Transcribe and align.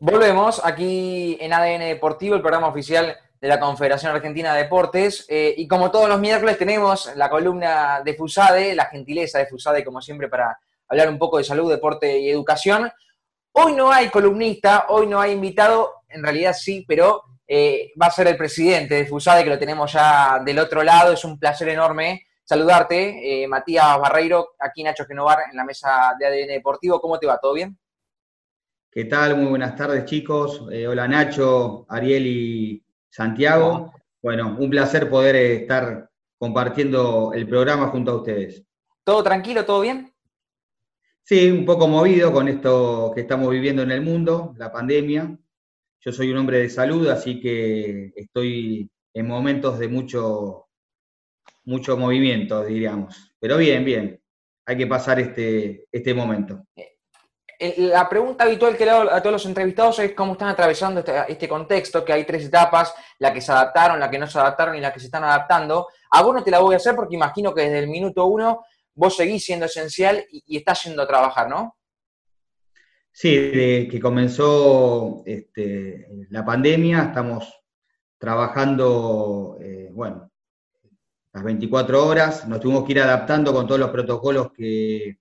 Volvemos 0.00 0.64
aquí 0.64 1.36
en 1.40 1.52
ADN 1.52 1.80
Deportivo, 1.80 2.36
el 2.36 2.40
programa 2.40 2.68
oficial 2.68 3.16
de 3.40 3.48
la 3.48 3.58
Confederación 3.58 4.14
Argentina 4.14 4.54
de 4.54 4.62
Deportes. 4.62 5.26
Eh, 5.28 5.54
y 5.56 5.66
como 5.66 5.90
todos 5.90 6.08
los 6.08 6.20
miércoles 6.20 6.56
tenemos 6.56 7.10
la 7.16 7.28
columna 7.28 8.00
de 8.04 8.14
FUSADE, 8.14 8.76
la 8.76 8.86
gentileza 8.86 9.40
de 9.40 9.46
FUSADE, 9.46 9.84
como 9.84 10.00
siempre, 10.00 10.28
para 10.28 10.56
hablar 10.86 11.08
un 11.08 11.18
poco 11.18 11.38
de 11.38 11.44
salud, 11.44 11.68
deporte 11.68 12.16
y 12.16 12.30
educación. 12.30 12.88
Hoy 13.50 13.72
no 13.72 13.90
hay 13.90 14.08
columnista, 14.08 14.86
hoy 14.90 15.08
no 15.08 15.20
hay 15.20 15.32
invitado, 15.32 15.94
en 16.08 16.22
realidad 16.22 16.52
sí, 16.52 16.84
pero 16.86 17.24
eh, 17.48 17.90
va 18.00 18.06
a 18.06 18.12
ser 18.12 18.28
el 18.28 18.36
presidente 18.36 18.94
de 18.94 19.06
FUSADE, 19.06 19.42
que 19.42 19.50
lo 19.50 19.58
tenemos 19.58 19.92
ya 19.92 20.40
del 20.44 20.60
otro 20.60 20.84
lado. 20.84 21.12
Es 21.12 21.24
un 21.24 21.40
placer 21.40 21.70
enorme 21.70 22.24
saludarte, 22.44 23.42
eh, 23.42 23.48
Matías 23.48 23.98
Barreiro, 23.98 24.50
aquí 24.60 24.84
Nacho 24.84 25.06
Genovar 25.06 25.40
en 25.50 25.56
la 25.56 25.64
mesa 25.64 26.14
de 26.16 26.26
ADN 26.26 26.48
Deportivo. 26.54 27.00
¿Cómo 27.00 27.18
te 27.18 27.26
va? 27.26 27.38
¿Todo 27.38 27.54
bien? 27.54 27.76
¿Qué 28.98 29.04
tal? 29.04 29.36
Muy 29.36 29.46
buenas 29.46 29.76
tardes, 29.76 30.06
chicos. 30.06 30.66
Eh, 30.72 30.88
hola, 30.88 31.06
Nacho, 31.06 31.86
Ariel 31.88 32.26
y 32.26 32.84
Santiago. 33.08 33.92
Bueno, 34.20 34.56
un 34.58 34.68
placer 34.68 35.08
poder 35.08 35.36
eh, 35.36 35.54
estar 35.54 36.10
compartiendo 36.36 37.30
el 37.32 37.48
programa 37.48 37.86
junto 37.90 38.10
a 38.10 38.16
ustedes. 38.16 38.64
¿Todo 39.04 39.22
tranquilo? 39.22 39.64
¿Todo 39.64 39.82
bien? 39.82 40.12
Sí, 41.22 41.48
un 41.48 41.64
poco 41.64 41.86
movido 41.86 42.32
con 42.32 42.48
esto 42.48 43.12
que 43.14 43.20
estamos 43.20 43.48
viviendo 43.50 43.82
en 43.82 43.92
el 43.92 44.00
mundo, 44.00 44.52
la 44.58 44.72
pandemia. 44.72 45.38
Yo 46.00 46.10
soy 46.10 46.32
un 46.32 46.38
hombre 46.38 46.58
de 46.58 46.68
salud, 46.68 47.06
así 47.06 47.40
que 47.40 48.10
estoy 48.16 48.90
en 49.14 49.28
momentos 49.28 49.78
de 49.78 49.86
mucho, 49.86 50.66
mucho 51.66 51.96
movimiento, 51.96 52.64
diríamos. 52.64 53.32
Pero 53.38 53.58
bien, 53.58 53.84
bien. 53.84 54.20
Hay 54.66 54.76
que 54.76 54.88
pasar 54.88 55.20
este, 55.20 55.86
este 55.92 56.12
momento. 56.12 56.64
La 57.60 58.08
pregunta 58.08 58.44
habitual 58.44 58.76
que 58.76 58.84
le 58.84 58.92
hago 58.92 59.10
a 59.10 59.20
todos 59.20 59.32
los 59.32 59.46
entrevistados 59.46 59.98
es 59.98 60.12
cómo 60.12 60.32
están 60.32 60.48
atravesando 60.48 61.00
este, 61.00 61.12
este, 61.26 61.48
contexto, 61.48 62.04
que 62.04 62.12
hay 62.12 62.24
tres 62.24 62.44
etapas, 62.44 62.94
la 63.18 63.32
que 63.32 63.40
se 63.40 63.50
adaptaron, 63.50 63.98
la 63.98 64.08
que 64.08 64.18
no 64.18 64.28
se 64.28 64.38
adaptaron 64.38 64.76
y 64.76 64.80
la 64.80 64.92
que 64.92 65.00
se 65.00 65.06
están 65.06 65.24
adaptando. 65.24 65.88
A 66.12 66.22
vos 66.22 66.32
no 66.32 66.44
te 66.44 66.52
la 66.52 66.60
voy 66.60 66.74
a 66.74 66.76
hacer 66.76 66.94
porque 66.94 67.16
imagino 67.16 67.52
que 67.52 67.62
desde 67.62 67.80
el 67.80 67.88
minuto 67.88 68.26
uno 68.26 68.64
vos 68.94 69.16
seguís 69.16 69.44
siendo 69.44 69.66
esencial 69.66 70.24
y, 70.30 70.56
estás 70.56 70.84
yendo 70.84 71.02
a 71.02 71.08
trabajar, 71.08 71.48
¿no? 71.48 71.76
Sí, 73.10 73.36
desde 73.36 73.88
que 73.88 73.98
comenzó 73.98 75.24
este, 75.26 76.06
la 76.30 76.44
pandemia 76.44 77.06
estamos 77.06 77.60
trabajando, 78.18 79.58
eh, 79.60 79.90
bueno, 79.92 80.30
las 81.32 81.42
24 81.42 82.06
horas, 82.06 82.46
nos 82.46 82.60
tuvimos 82.60 82.84
que 82.84 82.92
ir 82.92 83.00
adaptando 83.00 83.52
con 83.52 83.66
todos 83.66 83.80
los 83.80 83.90
protocolos 83.90 84.52
que, 84.52 85.18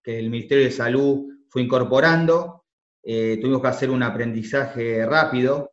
que 0.00 0.16
el 0.16 0.30
Ministerio 0.30 0.64
de 0.64 0.70
Salud 0.70 1.39
fue 1.50 1.62
incorporando, 1.62 2.64
eh, 3.02 3.38
tuvimos 3.40 3.60
que 3.60 3.68
hacer 3.68 3.90
un 3.90 4.02
aprendizaje 4.02 5.04
rápido. 5.04 5.72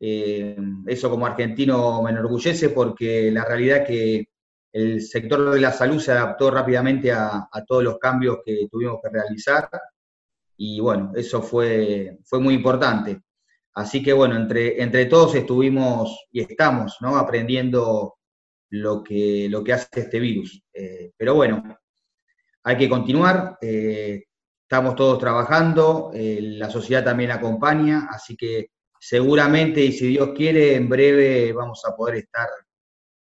Eh, 0.00 0.56
eso 0.86 1.10
como 1.10 1.26
argentino 1.26 2.02
me 2.02 2.10
enorgullece 2.10 2.70
porque 2.70 3.30
la 3.30 3.44
realidad 3.44 3.78
es 3.78 3.88
que 3.88 4.28
el 4.72 5.02
sector 5.02 5.50
de 5.50 5.60
la 5.60 5.72
salud 5.72 5.98
se 6.00 6.12
adaptó 6.12 6.50
rápidamente 6.50 7.10
a, 7.10 7.48
todos 7.66 7.82
los 7.82 7.98
cambios 7.98 8.38
que 8.44 8.68
tuvimos 8.70 8.98
que 9.02 9.10
realizar 9.10 9.68
y 10.56 10.78
bueno, 10.80 11.12
eso 11.16 11.42
fue, 11.42 12.18
fue 12.24 12.40
muy 12.40 12.54
importante. 12.54 13.20
Así 13.74 14.02
que 14.02 14.12
bueno, 14.12 14.36
entre, 14.36 14.82
entre 14.82 15.06
todos 15.06 15.34
estuvimos 15.34 16.26
y 16.30 16.40
estamos 16.40 16.96
¿no? 17.00 17.16
aprendiendo 17.16 18.16
lo 18.70 19.02
que, 19.02 19.48
lo 19.48 19.64
que 19.64 19.72
hace 19.72 20.00
este 20.00 20.18
virus. 20.20 20.62
Eh, 20.72 21.12
pero 21.16 21.34
bueno, 21.34 21.62
hay 22.64 22.76
que 22.76 22.88
continuar. 22.88 23.56
Estamos 24.70 24.96
todos 24.96 25.18
trabajando, 25.18 26.10
eh, 26.12 26.40
la 26.42 26.68
sociedad 26.68 27.02
también 27.02 27.30
acompaña, 27.30 28.06
así 28.10 28.36
que 28.36 28.72
seguramente, 29.00 29.80
y 29.80 29.92
si 29.92 30.08
Dios 30.08 30.32
quiere, 30.36 30.74
en 30.74 30.90
breve 30.90 31.54
vamos 31.54 31.82
a 31.86 31.96
poder 31.96 32.16
estar 32.16 32.46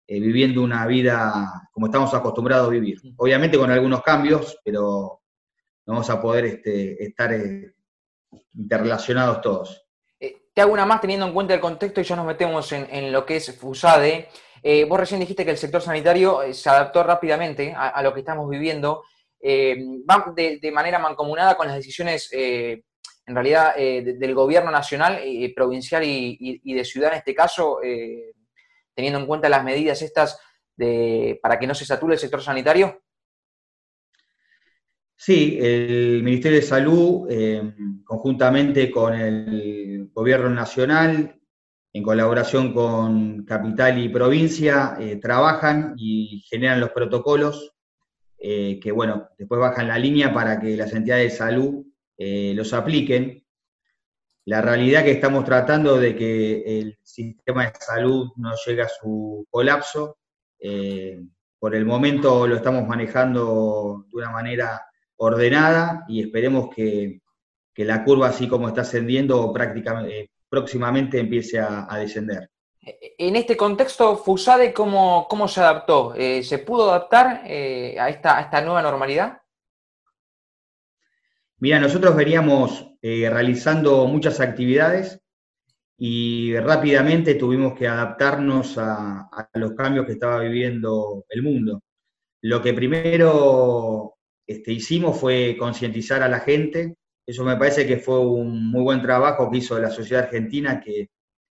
eh, 0.08 0.18
viviendo 0.18 0.60
una 0.60 0.84
vida 0.88 1.68
como 1.70 1.86
estamos 1.86 2.12
acostumbrados 2.14 2.66
a 2.66 2.70
vivir. 2.72 3.00
Obviamente 3.16 3.56
con 3.56 3.70
algunos 3.70 4.02
cambios, 4.02 4.58
pero 4.64 5.20
vamos 5.86 6.10
a 6.10 6.20
poder 6.20 6.46
este, 6.46 7.00
estar 7.00 7.32
eh, 7.32 7.76
interrelacionados 8.54 9.40
todos. 9.40 9.86
te 10.18 10.60
hago 10.60 10.72
una 10.72 10.84
más 10.84 11.00
teniendo 11.00 11.26
en 11.26 11.32
cuenta 11.32 11.54
el 11.54 11.60
contexto 11.60 12.00
y 12.00 12.04
ya 12.04 12.16
nos 12.16 12.26
metemos 12.26 12.72
en, 12.72 13.12
lo 13.12 13.24
que 13.24 13.36
es 13.36 13.56
FUSADE. 13.56 14.26
vos 14.88 14.98
recién 14.98 15.20
dijiste 15.20 15.44
que 15.44 15.52
el 15.52 15.58
sector 15.58 15.80
sanitario 15.80 16.40
se 16.52 16.68
adaptó 16.68 17.04
rápidamente 17.04 17.72
a 17.72 18.02
lo 18.02 18.12
que 18.12 18.18
estamos 18.18 18.50
viviendo 18.50 19.04
eh, 19.42 19.76
van 20.04 20.34
de, 20.34 20.70
manera 20.72 20.98
mancomunada 20.98 21.56
con 21.56 21.66
las 21.66 21.76
decisiones, 21.76 22.28
eh, 22.32 22.84
en 23.26 23.34
realidad, 23.34 23.74
eh, 23.76 24.16
del 24.18 24.34
gobierno 24.34 24.70
nacional, 24.70 25.20
provincial 25.54 26.02
y, 26.04 26.74
de 26.74 26.84
ciudad 26.84 27.12
en 27.12 27.18
este 27.18 27.34
caso, 27.34 27.78
teniendo 28.94 29.20
en 29.20 29.26
cuenta 29.26 29.48
las 29.48 29.64
medidas 29.64 30.02
estas 30.02 30.38
de, 30.76 31.38
para 31.42 31.58
que 31.58 31.66
no 31.66 31.74
se 31.74 31.84
sature 31.84 32.14
el 32.14 32.20
sector 32.20 32.42
sanitario? 32.42 33.02
Sí, 35.16 35.58
el 35.60 36.22
Ministerio 36.22 36.60
de 36.60 36.66
Salud, 36.66 37.28
conjuntamente 38.04 38.90
con 38.90 39.14
el 39.14 40.10
Gobierno 40.12 40.50
Nacional, 40.50 41.40
en 41.92 42.02
colaboración 42.02 42.72
con 42.72 43.44
Capital 43.44 43.98
y 43.98 44.08
Provincia, 44.08 44.98
trabajan 45.20 45.94
y 45.96 46.42
generan 46.48 46.80
los 46.80 46.90
protocolos 46.90 47.74
eh, 48.42 48.80
que 48.80 48.90
bueno, 48.90 49.28
después 49.38 49.60
bajan 49.60 49.88
la 49.88 49.98
línea 49.98 50.32
para 50.32 50.58
que 50.58 50.74
las 50.74 50.92
entidades 50.94 51.32
de 51.32 51.38
salud 51.38 51.84
eh, 52.16 52.54
los 52.54 52.72
apliquen. 52.72 53.44
La 54.46 54.62
realidad 54.62 55.04
que 55.04 55.10
estamos 55.10 55.44
tratando 55.44 55.98
de 55.98 56.16
que 56.16 56.80
el 56.80 56.98
sistema 57.02 57.66
de 57.66 57.72
salud 57.78 58.30
no 58.36 58.52
llegue 58.66 58.82
a 58.82 58.88
su 58.88 59.46
colapso. 59.50 60.18
Eh, 60.58 61.22
por 61.58 61.74
el 61.74 61.84
momento 61.84 62.46
lo 62.46 62.56
estamos 62.56 62.88
manejando 62.88 64.06
de 64.10 64.16
una 64.16 64.30
manera 64.30 64.86
ordenada 65.16 66.04
y 66.08 66.22
esperemos 66.22 66.70
que, 66.74 67.20
la 67.76 68.04
curva, 68.04 68.28
así 68.28 68.46
como 68.46 68.68
está 68.68 68.82
ascendiendo, 68.82 69.50
prácticamente, 69.54 70.30
próximamente 70.50 71.18
empiece 71.18 71.58
a 71.58 71.96
descender. 71.98 72.50
En 72.82 73.36
este 73.36 73.56
contexto, 73.56 74.16
FUSADE, 74.16 74.72
¿cómo, 74.72 75.26
cómo 75.28 75.46
se 75.48 75.60
adaptó? 75.60 76.14
Eh, 76.14 76.42
¿Se 76.42 76.58
pudo 76.58 76.90
adaptar 76.90 77.42
eh, 77.44 77.96
a, 78.00 78.08
esta, 78.08 78.40
esta, 78.40 78.62
nueva 78.62 78.80
normalidad? 78.80 79.42
Mira, 81.58 81.78
nosotros 81.78 82.16
veníamos 82.16 82.90
eh, 83.02 83.28
realizando 83.28 84.06
muchas 84.06 84.40
actividades 84.40 85.20
y 85.98 86.56
rápidamente 86.56 87.34
tuvimos 87.34 87.74
que 87.74 87.86
adaptarnos 87.86 88.78
a, 88.78 89.28
los 89.52 89.72
cambios 89.72 90.06
que 90.06 90.12
estaba 90.12 90.40
viviendo 90.40 91.26
el 91.28 91.42
mundo. 91.42 91.82
Lo 92.40 92.62
que 92.62 92.72
primero 92.72 94.14
este, 94.46 94.72
hicimos 94.72 95.20
fue 95.20 95.54
concientizar 95.58 96.22
a 96.22 96.28
la 96.28 96.40
gente. 96.40 96.96
Eso 97.26 97.44
me 97.44 97.56
parece 97.56 97.86
que 97.86 97.98
fue 97.98 98.18
un 98.18 98.70
muy 98.70 98.82
buen 98.82 99.02
trabajo 99.02 99.50
que 99.50 99.58
hizo 99.58 99.78
la 99.78 99.90
sociedad 99.90 100.24
argentina, 100.24 100.80
que 100.80 101.10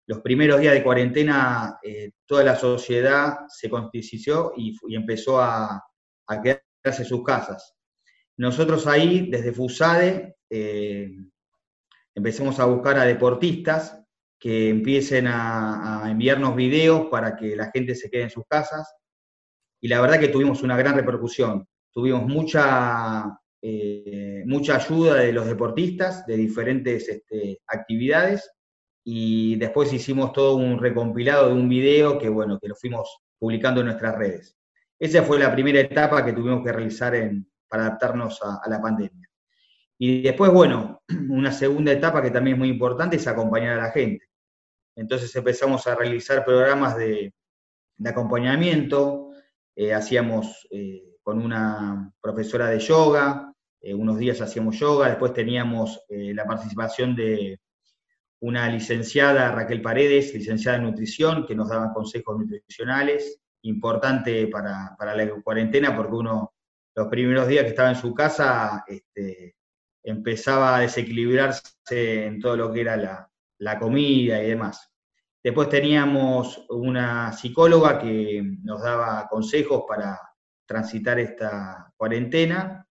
los 0.07 0.21
primeros 0.21 0.61
días 0.61 0.75
de 0.75 0.83
cuarentena 0.83 1.79
eh, 1.83 2.13
toda 2.27 2.45
la 2.45 2.57
sociedad 2.57 3.39
se 3.49 3.71
constituyó 3.71 4.53
y, 4.57 4.77
empezó 4.95 5.41
a, 5.41 5.83
quedarse 6.43 7.03
en 7.03 7.09
sus 7.09 7.23
casas. 7.23 7.75
Nosotros 8.37 8.87
ahí, 8.87 9.31
desde 9.31 9.53
FUSADE, 9.53 10.37
eh, 10.51 11.11
empezamos 12.15 12.59
a 12.61 12.67
buscar 12.67 12.99
a 12.99 13.05
deportistas 13.05 13.99
que 14.39 14.69
empiecen 14.69 15.27
a, 15.27 16.03
enviarnos 16.07 16.55
videos 16.55 17.07
para 17.11 17.35
que 17.37 17.57
la 17.57 17.71
gente 17.71 17.95
se 17.95 18.11
quede 18.11 18.25
en 18.25 18.31
sus 18.31 18.45
casas. 18.47 18.95
Y 19.81 19.89
la 19.89 20.01
verdad 20.01 20.21
que 20.21 20.29
tuvimos 20.29 20.63
una 20.63 20.77
gran 20.77 20.97
repercusión. 20.97 21.67
Tuvimos 21.93 22.27
mucha, 22.27 23.39
eh, 23.63 24.43
mucha 24.47 24.77
ayuda 24.77 25.15
de 25.17 25.33
los 25.33 25.47
deportistas 25.47 26.27
de 26.27 26.37
diferentes 26.37 27.09
este, 27.09 27.61
actividades 27.67 28.51
y 29.05 29.57
después 29.57 29.93
hicimos 29.93 30.33
todo 30.33 30.57
un 30.57 30.79
recompilado 30.79 31.49
de 31.49 31.55
un 31.55 31.69
video 31.69 32.19
que, 32.19 32.31
bueno, 32.31 32.59
que 32.59 32.69
lo 32.69 32.75
fuimos 32.75 33.19
publicando 33.39 33.81
en 33.81 33.89
nuestras 33.89 34.17
redes. 34.17 34.57
Esa 34.99 35.23
fue 35.23 35.39
la 35.39 35.53
primera 35.53 35.81
etapa 35.81 36.25
que 36.25 36.33
tuvimos 36.33 36.65
que 36.65 36.73
realizar 36.73 37.15
para 37.69 37.87
adaptarnos 37.87 38.41
a, 38.43 38.63
la 38.67 38.81
pandemia. 38.81 39.29
Y 39.99 40.23
después, 40.23 40.51
bueno, 40.51 41.03
una 41.29 41.53
segunda 41.53 41.93
etapa 41.93 42.23
que 42.23 42.31
también 42.31 42.55
es 42.55 42.59
muy 42.61 42.71
importante 42.71 43.17
es 43.17 43.27
acompañar 43.27 43.79
a 43.79 43.83
la 43.83 43.91
gente. 43.91 44.25
Entonces 44.97 45.35
empezamos 45.37 45.87
a 45.87 45.95
realizar 45.95 46.45
programas 46.45 46.97
de, 46.97 47.35
acompañamiento, 48.07 49.33
eh, 49.77 49.93
hacíamos 49.93 50.67
eh, 50.71 51.17
con 51.23 51.43
una 51.43 52.11
profesora 52.23 52.69
de 52.69 52.79
yoga, 52.79 53.53
eh, 53.81 53.93
unos 53.93 54.19
días 54.19 54.41
hacíamos 54.41 54.79
yoga, 54.79 55.09
después 55.09 55.35
teníamos 55.35 56.01
la 56.09 56.45
participación 56.45 57.15
de, 57.15 57.59
una 58.45 58.69
licenciada, 58.69 59.51
Raquel 59.53 59.81
Paredes, 59.81 60.35
licenciada 60.35 60.77
en 60.77 60.85
nutrición, 60.85 61.47
que 61.47 61.55
nos 61.55 61.71
daba 61.71 61.95
consejos 61.95 62.39
nutricionales, 62.39 63.41
importante 63.63 64.47
para, 64.49 64.95
la 64.99 65.43
cuarentena, 65.43 65.97
porque 65.97 66.15
uno, 66.15 66.53
los 66.95 67.09
primeros 67.09 67.49
días 67.49 67.63
que 67.65 67.71
estaba 67.71 67.89
en 67.89 67.97
su 67.97 68.13
casa, 68.13 68.85
este, 68.87 69.57
empezaba 70.03 70.77
a 70.77 70.81
desequilibrarse 70.81 72.27
en 72.27 72.39
todo 72.39 72.55
lo 72.55 72.71
que 72.71 72.83
era 72.83 72.99
la, 72.99 73.31
la 73.61 73.79
comida 73.79 74.43
y 74.43 74.49
demás. 74.49 74.93
Después 75.43 75.71
teníamos 75.71 76.67
una 76.69 77.33
psicóloga 77.33 77.99
que 77.99 78.43
nos 78.63 78.83
daba 78.83 79.27
consejos 79.27 79.85
para 79.89 80.21
transitar 80.67 81.19
esta 81.19 81.91
cuarentena 81.97 82.87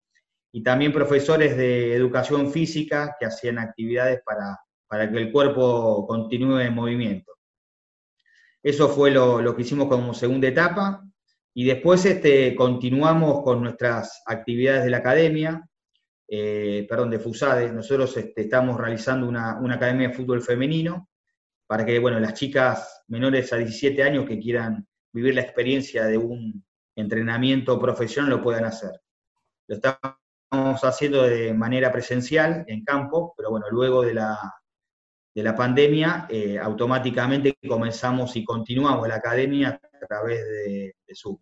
y 0.52 0.64
también 0.64 0.92
profesores 0.92 1.56
de 1.56 1.94
educación 1.94 2.52
física 2.52 3.16
que 3.20 3.28
hacían 3.28 3.60
actividades 3.60 4.22
para, 4.26 4.60
para 4.94 5.10
que 5.10 5.18
el 5.18 5.32
cuerpo 5.32 6.06
continúe 6.06 6.60
en 6.60 6.76
movimiento. 6.76 7.32
Eso 8.62 8.88
fue 8.88 9.10
lo, 9.10 9.56
que 9.56 9.64
hicimos 9.64 9.88
como 9.88 10.14
segunda 10.14 10.48
etapa 10.48 11.04
y 11.52 11.66
después 11.66 12.06
este, 12.06 12.54
continuamos 12.54 13.42
con 13.42 13.64
nuestras 13.64 14.22
actividades 14.28 14.84
de 14.84 14.92
la 14.92 14.98
academia, 14.98 15.68
eh, 16.28 16.86
perdón, 16.88 17.10
de 17.10 17.18
FUSADE. 17.18 17.72
Nosotros 17.72 18.16
este, 18.18 18.42
estamos 18.42 18.80
realizando 18.80 19.28
una, 19.28 19.58
una 19.60 19.74
academia 19.74 20.10
de 20.10 20.14
fútbol 20.14 20.44
femenino 20.44 21.10
para 21.66 21.84
que 21.84 21.98
bueno, 21.98 22.20
las 22.20 22.36
chicas 22.36 23.04
menores 23.08 23.52
a 23.52 23.58
17 23.58 24.04
años 24.04 24.28
que 24.28 24.38
quieran 24.38 24.88
vivir 25.12 25.34
la 25.34 25.42
experiencia 25.42 26.06
de 26.06 26.20
un 26.20 26.64
entrenamiento 26.96 27.80
profesional 27.80 28.30
lo 28.30 28.44
puedan 28.44 28.66
hacer. 28.66 28.92
Lo 29.66 29.74
estamos 29.74 30.84
haciendo 30.84 31.24
de 31.24 31.52
manera 31.56 31.92
presencial, 31.92 32.64
en 32.68 32.84
campo, 32.84 33.34
pero 33.36 33.50
bueno, 33.50 33.66
luego 33.72 34.04
de 34.04 34.14
la, 34.14 34.38
de 35.34 35.44
la 35.44 35.56
pandemia, 35.56 36.28
eh, 36.30 36.60
automáticamente 36.60 37.58
comenzamos 37.68 38.36
y 38.36 38.44
continuamos 38.44 39.08
la 39.08 39.16
academia 39.16 39.80
a 39.82 40.08
través 40.08 40.46
de, 40.46 40.96
Zoom. 41.16 41.38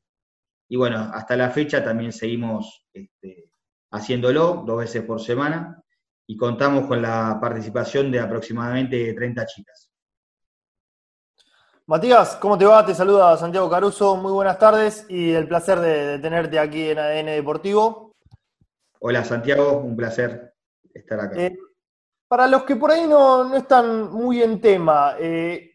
Y 0.70 0.78
bueno, 0.78 1.10
hasta 1.14 1.36
la 1.36 1.50
fecha 1.50 1.84
también 1.84 2.12
seguimos 2.12 2.86
este, 2.94 3.50
haciéndolo 3.92 4.64
dos 4.66 4.80
veces 4.80 5.04
por 5.04 5.22
semana 5.22 5.82
y 6.28 6.38
contamos 6.38 6.88
con 6.88 7.02
la 7.02 7.38
participación 7.42 8.12
de 8.12 8.20
aproximadamente 8.20 9.14
30 9.14 9.46
chicas. 9.46 9.92
Matías, 11.88 12.38
¿cómo 12.38 12.58
te 12.58 12.66
va? 12.66 12.86
Te 12.86 12.96
saluda 12.96 13.36
Santiago 13.36 13.70
Caruso, 13.70 14.16
muy 14.16 14.32
buenas 14.32 14.58
tardes 14.58 15.06
y 15.10 15.32
el 15.32 15.48
placer 15.48 15.80
de, 15.80 16.20
tenerte 16.20 16.58
aquí 16.58 16.90
en 16.90 17.00
ADN 17.00 17.26
Deportivo. 17.26 18.14
Hola 19.00 19.26
Santiago, 19.26 19.80
un 19.80 19.96
placer 19.96 20.54
estar 20.94 21.20
acá. 21.20 21.42
Eh, 21.42 21.58
para 22.32 22.48
los 22.48 22.64
que 22.64 22.78
por 22.78 22.92
ahí 22.92 23.06
no, 23.10 23.54
están 23.54 24.10
muy 24.10 24.42
en 24.42 24.62
tema, 24.62 25.18
eh, 25.20 25.74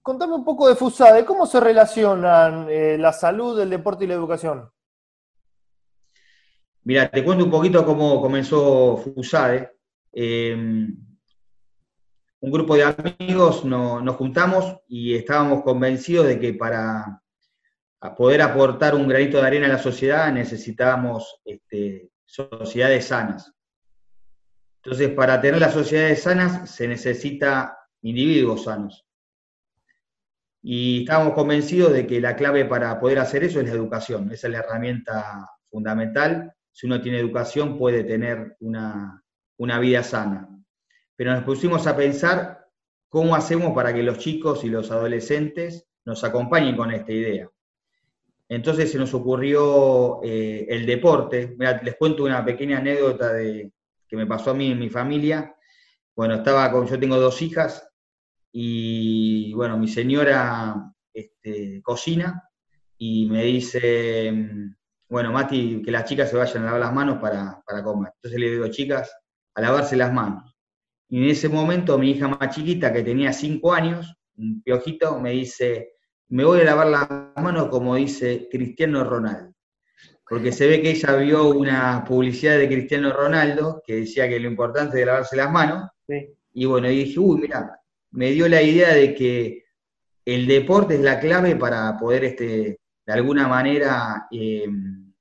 contame 0.00 0.32
un 0.32 0.42
poco 0.42 0.66
de 0.66 0.74
FUSADE, 0.74 1.26
¿cómo 1.26 1.44
se 1.44 1.60
relacionan 1.60 2.66
eh, 2.70 2.96
la 2.98 3.12
salud, 3.12 3.60
el 3.60 3.68
deporte 3.68 4.04
y 4.04 4.06
la 4.06 4.14
educación? 4.14 4.70
Mira, 6.84 7.10
te 7.10 7.22
cuento 7.22 7.44
un 7.44 7.50
poquito 7.50 7.84
cómo 7.84 8.22
comenzó 8.22 8.96
FUSADE 8.96 9.70
un 10.14 10.96
grupo 12.40 12.74
de 12.74 12.84
amigos 12.84 13.62
nos 13.66 14.16
juntamos 14.16 14.74
y 14.88 15.14
estábamos 15.14 15.62
convencidos 15.62 16.26
de 16.26 16.40
que 16.40 16.54
para 16.54 17.22
poder 18.16 18.40
aportar 18.40 18.94
un 18.94 19.06
granito 19.06 19.42
de 19.42 19.46
arena 19.46 19.66
a 19.66 19.72
la 19.72 19.78
sociedad 19.78 20.32
necesitábamos 20.32 21.42
este, 21.44 22.12
sociedades 22.24 23.08
sanas. 23.08 23.52
Entonces, 24.84 25.10
para 25.10 25.40
tener 25.40 25.60
las 25.60 25.74
sociedades 25.74 26.22
sanas 26.22 26.70
se 26.70 26.88
necesita 26.88 27.78
individuos 28.02 28.64
sanos. 28.64 29.06
Y 30.62 31.00
estábamos 31.00 31.34
convencidos 31.34 31.92
de 31.92 32.06
que 32.06 32.20
la 32.20 32.36
clave 32.36 32.64
para 32.64 32.98
poder 32.98 33.18
hacer 33.18 33.44
eso 33.44 33.60
es 33.60 33.66
la 33.66 33.72
educación. 33.72 34.30
Esa 34.32 34.46
es 34.48 34.52
la 34.52 34.60
herramienta 34.60 35.48
fundamental. 35.70 36.52
Si 36.72 36.86
uno 36.86 37.00
tiene 37.00 37.18
educación 37.18 37.78
puede 37.78 38.04
tener 38.04 38.56
una, 38.60 39.22
una 39.56 39.78
vida 39.78 40.02
sana 40.02 40.48
pero 41.22 41.34
nos 41.34 41.44
pusimos 41.44 41.86
a 41.86 41.96
pensar 41.96 42.66
cómo 43.08 43.36
hacemos 43.36 43.72
para 43.74 43.94
que 43.94 44.02
los 44.02 44.18
chicos 44.18 44.64
y 44.64 44.68
los 44.68 44.90
adolescentes 44.90 45.86
nos 46.04 46.24
acompañen 46.24 46.76
con 46.76 46.90
esta 46.90 47.12
idea. 47.12 47.48
Entonces 48.48 48.90
se 48.90 48.98
nos 48.98 49.14
ocurrió 49.14 50.20
eh, 50.24 50.66
el 50.68 50.84
deporte. 50.84 51.56
les 51.82 51.94
cuento 51.94 52.24
una 52.24 52.44
pequeña 52.44 52.78
anécdota 52.78 53.32
de, 53.32 53.70
que 54.12 54.16
me 54.18 54.26
pasó 54.26 54.50
a 54.50 54.54
mí 54.54 54.70
en 54.70 54.78
mi 54.78 54.90
familia. 54.90 55.56
Bueno, 56.14 56.34
estaba 56.34 56.70
con, 56.70 56.86
yo 56.86 57.00
tengo 57.00 57.16
dos 57.16 57.40
hijas 57.40 57.88
y 58.52 59.54
bueno, 59.54 59.78
mi 59.78 59.88
señora 59.88 60.92
este, 61.14 61.80
cocina 61.80 62.46
y 62.98 63.24
me 63.24 63.44
dice, 63.44 64.30
bueno, 65.08 65.32
Mati, 65.32 65.80
que 65.82 65.90
las 65.90 66.04
chicas 66.04 66.28
se 66.28 66.36
vayan 66.36 66.64
a 66.64 66.66
lavar 66.66 66.80
las 66.80 66.92
manos 66.92 67.18
para, 67.22 67.62
para 67.66 67.82
comer. 67.82 68.12
Entonces 68.16 68.38
le 68.38 68.50
digo, 68.50 68.68
chicas, 68.68 69.10
a 69.54 69.62
lavarse 69.62 69.96
las 69.96 70.12
manos. 70.12 70.54
Y 71.08 71.24
en 71.24 71.30
ese 71.30 71.48
momento 71.48 71.96
mi 71.96 72.10
hija 72.10 72.28
más 72.28 72.54
chiquita, 72.54 72.92
que 72.92 73.02
tenía 73.02 73.32
cinco 73.32 73.72
años, 73.72 74.14
un 74.36 74.62
piojito, 74.62 75.18
me 75.20 75.30
dice, 75.30 75.94
me 76.28 76.44
voy 76.44 76.60
a 76.60 76.64
lavar 76.64 76.88
las 76.88 77.08
manos 77.42 77.68
como 77.68 77.94
dice 77.94 78.46
Cristiano 78.50 79.04
Ronaldo. 79.04 79.54
Porque 80.32 80.50
se 80.50 80.66
ve 80.66 80.80
que 80.80 80.92
ella 80.92 81.14
vio 81.16 81.50
una 81.50 82.02
publicidad 82.08 82.56
de 82.56 82.66
Cristiano 82.66 83.12
Ronaldo 83.12 83.82
que 83.86 83.96
decía 83.96 84.26
que 84.30 84.40
lo 84.40 84.48
importante 84.48 84.98
es 84.98 85.04
lavarse 85.06 85.36
las 85.36 85.52
manos. 85.52 85.90
Y 86.54 86.64
bueno, 86.64 86.90
y 86.90 87.04
dije, 87.04 87.20
uy, 87.20 87.42
mira, 87.42 87.78
me 88.12 88.30
dio 88.30 88.48
la 88.48 88.62
idea 88.62 88.94
de 88.94 89.14
que 89.14 89.64
el 90.24 90.46
deporte 90.46 90.94
es 90.94 91.02
la 91.02 91.20
clave 91.20 91.56
para 91.56 91.98
poder, 91.98 92.24
este, 92.24 92.80
de 93.04 93.12
alguna 93.12 93.46
manera, 93.46 94.26
eh, 94.30 94.66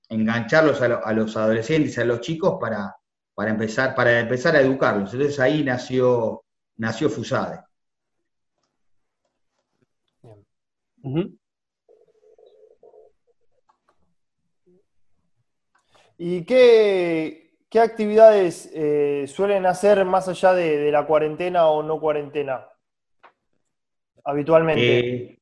engancharlos 0.08 0.82
a, 0.82 1.12
los 1.12 1.36
adolescentes, 1.36 1.98
a 1.98 2.06
los 2.06 2.22
chicos, 2.22 2.58
para, 2.58 2.96
para 3.36 3.52
empezar, 3.52 3.94
para 3.94 4.18
empezar 4.18 4.56
a 4.56 4.62
educarlos. 4.62 5.12
Entonces 5.12 5.38
ahí 5.42 5.62
nació, 5.62 6.46
nació 6.78 7.10
FUSADE. 7.10 7.60
¿Y 16.24 16.44
qué, 16.44 17.50
actividades 17.82 18.70
eh, 18.76 19.26
suelen 19.28 19.66
hacer 19.66 20.06
más 20.06 20.28
allá 20.28 20.54
de, 20.54 20.92
la 20.92 21.08
cuarentena 21.08 21.66
o 21.66 21.82
no 21.82 22.00
cuarentena? 22.00 22.68
Habitualmente. 24.24 25.00
Eh, 25.00 25.40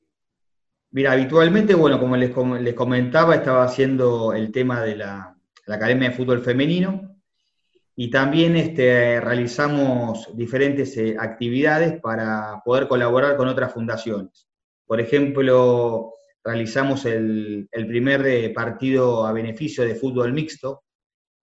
mira, 0.92 1.12
habitualmente, 1.12 1.76
bueno, 1.76 2.00
como 2.00 2.16
les, 2.16 2.34
les, 2.62 2.74
comentaba, 2.76 3.36
estaba 3.36 3.66
haciendo 3.66 4.34
el 4.34 4.54
tema 4.54 4.82
de 4.82 4.96
la, 4.96 5.36
la 5.66 5.76
Academia 5.76 6.12
de 6.12 6.16
Fútbol 6.16 6.40
Femenino, 6.40 7.14
y 7.98 8.10
también 8.10 8.56
este, 8.56 9.20
realizamos 9.20 10.30
diferentes 10.34 10.96
eh, 10.96 11.18
actividades 11.20 12.00
para 12.00 12.62
poder 12.64 12.88
colaborar 12.88 13.36
con 13.36 13.50
otras 13.50 13.74
fundaciones. 13.74 14.48
Por 14.88 15.02
ejemplo, 15.02 16.14
realizamos 16.44 17.06
el, 17.06 17.68
primer 17.72 18.26
eh, 18.26 18.50
partido 18.50 19.26
a 19.26 19.34
beneficio 19.34 19.84
de 19.84 19.96
fútbol 19.96 20.34
mixto, 20.34 20.84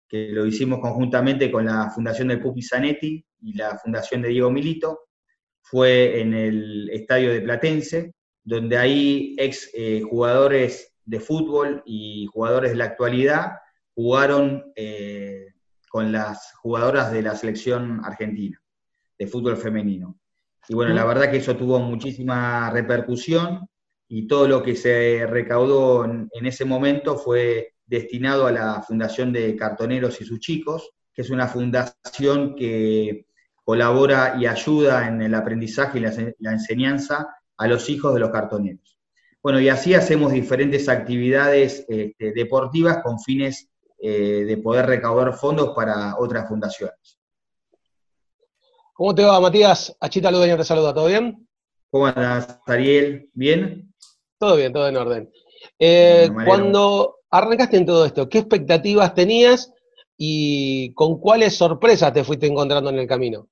que 0.09 0.29
lo 0.31 0.47
hicimos 0.47 0.81
conjuntamente 0.81 1.51
con 1.51 1.67
la 1.67 1.91
Fundación 1.91 2.29
del 2.29 2.41
Pupi 2.41 2.63
Zanetti 2.63 3.25
y 3.41 3.53
la 3.55 3.77
Fundación 3.79 4.23
de 4.23 4.29
Diego 4.29 4.51
Milito. 4.51 5.01
Fue 5.63 6.21
en 6.21 6.33
el 6.33 6.91
estadio 6.91 7.33
de 7.33 7.41
Platense, 7.41 8.15
donde 8.45 8.79
ahí 8.79 9.35
ex 9.39 9.71
eh, 9.75 10.03
jugadores 10.09 10.95
de 11.05 11.21
fútbol 11.21 11.83
y 11.85 12.27
jugadores 12.33 12.71
de 12.71 12.77
la 12.77 12.85
actualidad 12.85 13.53
jugaron 13.95 14.73
con 15.89 16.13
las 16.13 16.53
jugadoras 16.57 17.11
de 17.11 17.23
la 17.23 17.35
selección 17.35 18.05
argentina 18.05 18.61
de 19.19 19.27
fútbol 19.27 19.57
femenino. 19.57 20.19
Y 20.69 20.75
bueno, 20.75 20.93
la 20.93 21.05
verdad 21.05 21.31
que 21.31 21.39
eso 21.39 21.57
tuvo 21.57 21.79
muchísima 21.79 22.71
repercusión 22.71 23.69
y 24.09 24.27
todo 24.27 24.47
lo 24.47 24.63
que 24.63 24.77
se 24.77 25.27
recaudó 25.27 26.05
en, 26.05 26.29
ese 26.43 26.65
momento 26.65 27.17
fue 27.17 27.75
destinado 27.85 28.47
a 28.47 28.53
la 28.53 28.83
Fundación 28.83 29.33
de 29.33 29.57
Cartoneros 29.57 30.21
y 30.21 30.25
sus 30.25 30.41
chicos, 30.41 30.91
que 31.13 31.23
es 31.23 31.31
una 31.31 31.49
fundación 31.49 32.55
que 32.55 33.27
colabora 33.65 34.37
y 34.39 34.47
ayuda 34.47 35.09
en 35.09 35.23
el 35.23 35.35
aprendizaje 35.35 35.99
y 35.99 36.03
la, 36.03 36.53
enseñanza 36.53 37.27
a 37.57 37.67
los 37.67 37.89
hijos 37.91 38.15
de 38.15 38.21
los 38.21 38.31
cartoneros. 38.31 38.99
Bueno, 39.43 39.61
y 39.61 39.69
así 39.69 39.95
hacemos 39.95 40.33
diferentes 40.33 40.89
actividades 40.89 41.85
este, 41.89 42.33
deportivas 42.33 43.03
con 43.03 43.19
fines 43.19 43.69
eh, 43.99 44.45
de 44.45 44.57
poder 44.59 44.87
recaudar 44.87 45.33
fondos 45.35 45.75
para 45.75 46.17
otras 46.19 46.49
fundaciones. 46.49 47.19
¿Cómo 48.93 49.15
te 49.15 49.25
va, 49.25 49.41
Matías? 49.41 49.97
Achita 50.01 50.31
Ludeño 50.31 50.57
te 50.57 50.65
saluda, 50.65 50.95
¿todo 50.95 51.07
bien? 51.07 51.47
¿Cómo 51.91 52.07
andas, 52.07 52.61
Ariel? 52.67 53.31
¿Bien? 53.35 53.95
Todo 54.39 54.57
bien, 54.57 54.73
todo 54.73 54.89
en 54.89 54.97
orden. 54.97 55.31
Eh, 55.79 56.29
cuando 56.45 57.17
arrancaste 57.31 57.79
en 57.79 57.87
todo 57.87 58.05
esto, 58.05 58.29
¿qué 58.29 58.39
expectativas 58.39 59.15
tenías 59.15 59.73
y 60.17 60.93
con 60.95 61.21
cuáles 61.21 61.57
sorpresas 61.57 62.13
te 62.13 62.25
fuiste 62.25 62.47
encontrando 62.47 62.91
en 62.91 62.99
el 62.99 63.07
camino? 63.07 63.49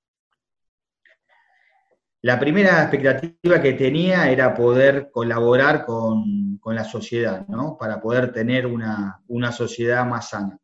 La 2.22 2.40
primera 2.40 2.82
expectativa 2.82 3.60
que 3.60 3.74
tenía 3.74 4.30
era 4.30 4.54
poder 4.54 5.10
colaborar 5.10 5.84
con, 5.84 6.58
la 6.64 6.84
sociedad, 6.84 7.46
¿no? 7.48 7.76
Para 7.78 8.00
poder 8.00 8.32
tener 8.32 8.66
una, 8.66 9.20
sociedad 9.52 10.06
más 10.06 10.30
sana. 10.30 10.58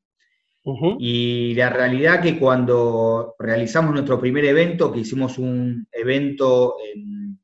Y 0.99 1.55
la 1.55 1.69
realidad 1.69 2.23
que 2.23 2.39
cuando 2.39 3.35
realizamos 3.39 3.93
nuestro 3.93 4.19
primer 4.21 4.45
evento, 4.45 4.93
que 4.93 5.00
hicimos 5.00 5.37
un 5.37 5.87
evento 5.93 6.77
en, 6.95 7.39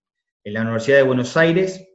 en 0.44 0.52
la 0.54 0.62
Universidad 0.62 0.98
de 0.98 1.02
Buenos 1.02 1.36
Aires, 1.36 1.85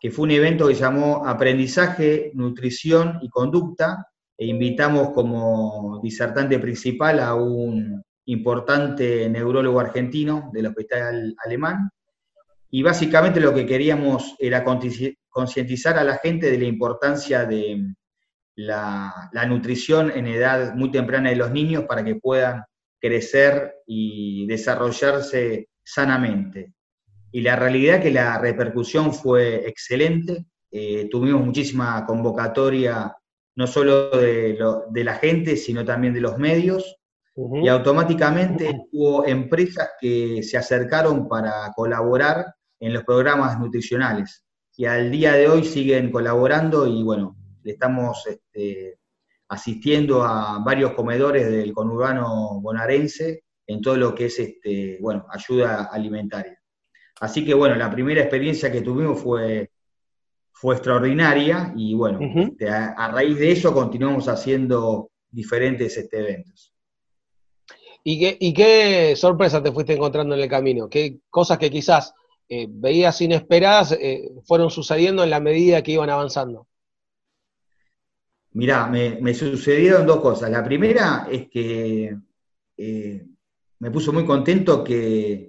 que 0.00 0.10
fue 0.10 0.24
un 0.24 0.30
evento 0.32 0.68
que 0.68 0.74
llamó 0.74 1.26
Aprendizaje, 1.26 2.30
Nutrición 2.34 3.18
y 3.22 3.28
Conducta, 3.28 4.06
e 4.36 4.46
invitamos 4.46 5.10
como 5.10 6.00
disertante 6.02 6.58
principal 6.58 7.18
a 7.18 7.34
un 7.34 8.02
importante 8.26 9.28
neurólogo 9.28 9.80
argentino 9.80 10.50
del 10.52 10.66
Hospital 10.66 11.34
Alemán, 11.44 11.90
y 12.70 12.82
básicamente 12.82 13.40
lo 13.40 13.54
que 13.54 13.66
queríamos 13.66 14.34
era 14.38 14.62
concientizar 14.62 15.98
a 15.98 16.04
la 16.04 16.18
gente 16.18 16.50
de 16.50 16.58
la 16.58 16.64
importancia 16.64 17.46
de 17.46 17.94
la, 18.56 19.30
nutrición 19.48 20.10
en 20.10 20.26
edad 20.26 20.74
muy 20.74 20.90
temprana 20.90 21.30
de 21.30 21.36
los 21.36 21.50
niños 21.50 21.84
para 21.84 22.04
que 22.04 22.16
puedan 22.16 22.64
crecer 23.00 23.76
y 23.86 24.46
desarrollarse 24.46 25.68
sanamente. 25.82 26.74
Y 27.32 27.40
la 27.42 27.56
realidad 27.56 27.96
es 27.96 28.02
que 28.02 28.10
la 28.10 28.38
repercusión 28.38 29.12
fue 29.12 29.68
excelente. 29.68 30.46
Eh, 30.70 31.08
tuvimos 31.10 31.44
muchísima 31.44 32.04
convocatoria, 32.06 33.14
no 33.56 33.66
solo 33.66 34.10
de, 34.10 34.58
de, 34.90 35.04
la 35.04 35.14
gente, 35.14 35.56
sino 35.56 35.84
también 35.84 36.14
de 36.14 36.20
los 36.20 36.38
medios. 36.38 36.96
Y 37.62 37.68
automáticamente 37.68 38.88
hubo 38.92 39.24
empresas 39.24 39.90
que 40.00 40.42
se 40.42 40.56
acercaron 40.56 41.28
para 41.28 41.72
colaborar 41.76 42.54
en 42.80 42.92
los 42.92 43.04
programas 43.04 43.58
nutricionales. 43.60 44.44
Y 44.76 44.86
al 44.86 45.10
día 45.10 45.34
de 45.34 45.48
hoy 45.48 45.64
siguen 45.64 46.10
colaborando 46.10 46.86
y 46.86 47.02
bueno, 47.02 47.36
le 47.62 47.72
estamos 47.72 48.26
este, 48.26 48.98
asistiendo 49.48 50.22
a 50.24 50.58
varios 50.64 50.92
comedores 50.92 51.50
del 51.50 51.72
conurbano 51.72 52.60
bonaerense 52.60 53.44
en 53.66 53.80
todo 53.80 53.96
lo 53.96 54.14
que 54.14 54.26
es 54.26 54.38
este, 54.38 54.98
bueno, 55.00 55.26
ayuda 55.30 55.84
alimentaria. 55.84 56.57
Así 57.20 57.44
que 57.44 57.54
bueno, 57.54 57.74
la 57.74 57.90
primera 57.90 58.20
experiencia 58.20 58.70
que 58.70 58.80
tuvimos 58.80 59.20
fue, 59.20 59.70
fue 60.52 60.74
extraordinaria 60.74 61.72
y 61.76 61.94
bueno, 61.94 62.20
este, 62.20 62.68
a, 62.68 63.08
raíz 63.08 63.38
de 63.38 63.52
eso 63.52 63.72
continuamos 63.74 64.28
haciendo 64.28 65.10
diferentes 65.30 65.96
este, 65.96 66.20
eventos. 66.20 66.72
¿Y 68.04 68.18
qué, 68.18 68.36
¿Y 68.40 68.54
qué 68.54 69.14
sorpresa 69.16 69.62
te 69.62 69.72
fuiste 69.72 69.94
encontrando 69.94 70.34
en 70.34 70.40
el 70.40 70.48
camino? 70.48 70.88
¿Qué 70.88 71.18
cosas 71.28 71.58
que 71.58 71.70
quizás 71.70 72.14
eh, 72.48 72.66
veías 72.68 73.20
inesperadas 73.20 73.92
eh, 73.92 74.30
fueron 74.44 74.70
sucediendo 74.70 75.22
en 75.22 75.30
la 75.30 75.40
medida 75.40 75.82
que 75.82 75.92
iban 75.92 76.08
avanzando? 76.08 76.66
Mirá, 78.52 78.86
me, 78.86 79.34
sucedieron 79.34 80.06
dos 80.06 80.20
cosas. 80.20 80.50
La 80.50 80.64
primera 80.64 81.28
es 81.30 81.48
que 81.50 82.16
eh, 82.76 83.26
me 83.78 83.90
puso 83.90 84.12
muy 84.12 84.24
contento 84.24 84.82
que, 84.82 85.47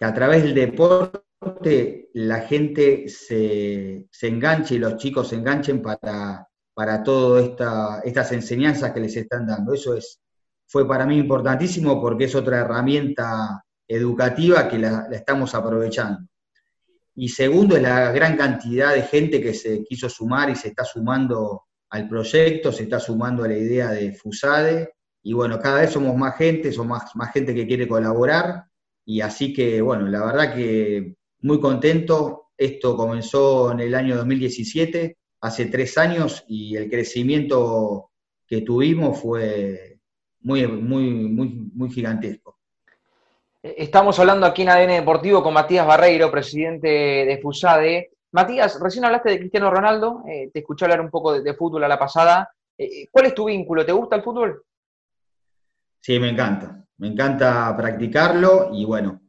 a 0.00 0.14
través 0.14 0.42
del 0.42 0.54
deporte 0.54 2.08
la 2.14 2.40
gente 2.40 3.08
se, 3.08 4.08
enganche 4.22 4.74
y 4.74 4.78
los 4.78 4.96
chicos 4.96 5.28
se 5.28 5.36
enganchen 5.36 5.80
para, 5.82 6.46
para 6.74 7.02
todas 7.02 7.44
esta, 7.44 8.00
estas 8.04 8.32
enseñanzas 8.32 8.92
que 8.92 9.00
les 9.00 9.16
están 9.16 9.46
dando. 9.46 9.72
Eso 9.72 9.94
es, 9.94 10.20
fue 10.66 10.86
para 10.86 11.06
mí 11.06 11.18
importantísimo 11.18 12.00
porque 12.00 12.24
es 12.24 12.34
otra 12.34 12.60
herramienta 12.60 13.62
educativa 13.86 14.68
que 14.68 14.78
la, 14.78 15.08
estamos 15.10 15.54
aprovechando. 15.54 16.28
Y 17.14 17.30
segundo, 17.30 17.76
es 17.76 17.82
la 17.82 18.12
gran 18.12 18.36
cantidad 18.36 18.94
de 18.94 19.02
gente 19.02 19.42
que 19.42 19.54
se 19.54 19.82
quiso 19.82 20.08
sumar 20.08 20.50
y 20.50 20.54
se 20.54 20.68
está 20.68 20.84
sumando 20.84 21.64
al 21.90 22.08
proyecto, 22.08 22.70
se 22.70 22.84
está 22.84 23.00
sumando 23.00 23.42
a 23.42 23.48
la 23.48 23.56
idea 23.56 23.90
de 23.90 24.12
FUSADE. 24.12 24.92
Y 25.24 25.32
bueno, 25.32 25.58
cada 25.58 25.80
vez 25.80 25.90
somos 25.90 26.16
más 26.16 26.36
gente, 26.36 26.70
somos 26.70 27.02
más, 27.02 27.16
más 27.16 27.32
gente 27.32 27.54
que 27.54 27.66
quiere 27.66 27.88
colaborar. 27.88 28.67
Y 29.08 29.22
así 29.22 29.54
que, 29.54 29.80
bueno, 29.80 30.06
la 30.06 30.22
verdad 30.22 30.54
que 30.54 31.14
muy 31.40 31.58
contento. 31.60 32.50
Esto 32.58 32.94
comenzó 32.94 33.72
en 33.72 33.80
el 33.80 33.94
año 33.94 34.14
2017, 34.14 35.16
hace 35.40 35.64
tres 35.64 35.96
años, 35.96 36.44
y 36.46 36.76
el 36.76 36.90
crecimiento 36.90 38.10
que 38.46 38.60
tuvimos 38.60 39.18
fue 39.18 39.98
muy, 40.40 40.66
muy, 40.66 41.04
muy, 41.04 41.70
muy 41.72 41.90
gigantesco. 41.90 42.58
Estamos 43.62 44.18
hablando 44.18 44.44
aquí 44.44 44.60
en 44.60 44.68
ADN 44.68 44.88
Deportivo 44.96 45.42
con 45.42 45.54
Matías 45.54 45.86
Barreiro, 45.86 46.30
presidente 46.30 46.88
de 46.88 47.38
FUSADE. 47.40 48.10
Matías, 48.32 48.78
recién 48.78 49.06
hablaste 49.06 49.30
de 49.30 49.38
Cristiano 49.38 49.70
Ronaldo, 49.70 50.22
eh, 50.28 50.50
te 50.52 50.58
escuché 50.58 50.84
hablar 50.84 51.00
un 51.00 51.10
poco 51.10 51.40
de, 51.40 51.54
fútbol 51.54 51.82
a 51.82 51.88
la 51.88 51.98
pasada. 51.98 52.50
Eh, 52.76 53.06
¿Cuál 53.10 53.24
es 53.24 53.34
tu 53.34 53.46
vínculo? 53.46 53.86
¿Te 53.86 53.92
gusta 53.92 54.16
el 54.16 54.22
fútbol? 54.22 54.64
Sí, 56.08 56.18
me 56.18 56.30
encanta. 56.30 56.82
Me 56.96 57.08
encanta 57.08 57.76
practicarlo 57.76 58.70
y 58.72 58.86
bueno, 58.86 59.20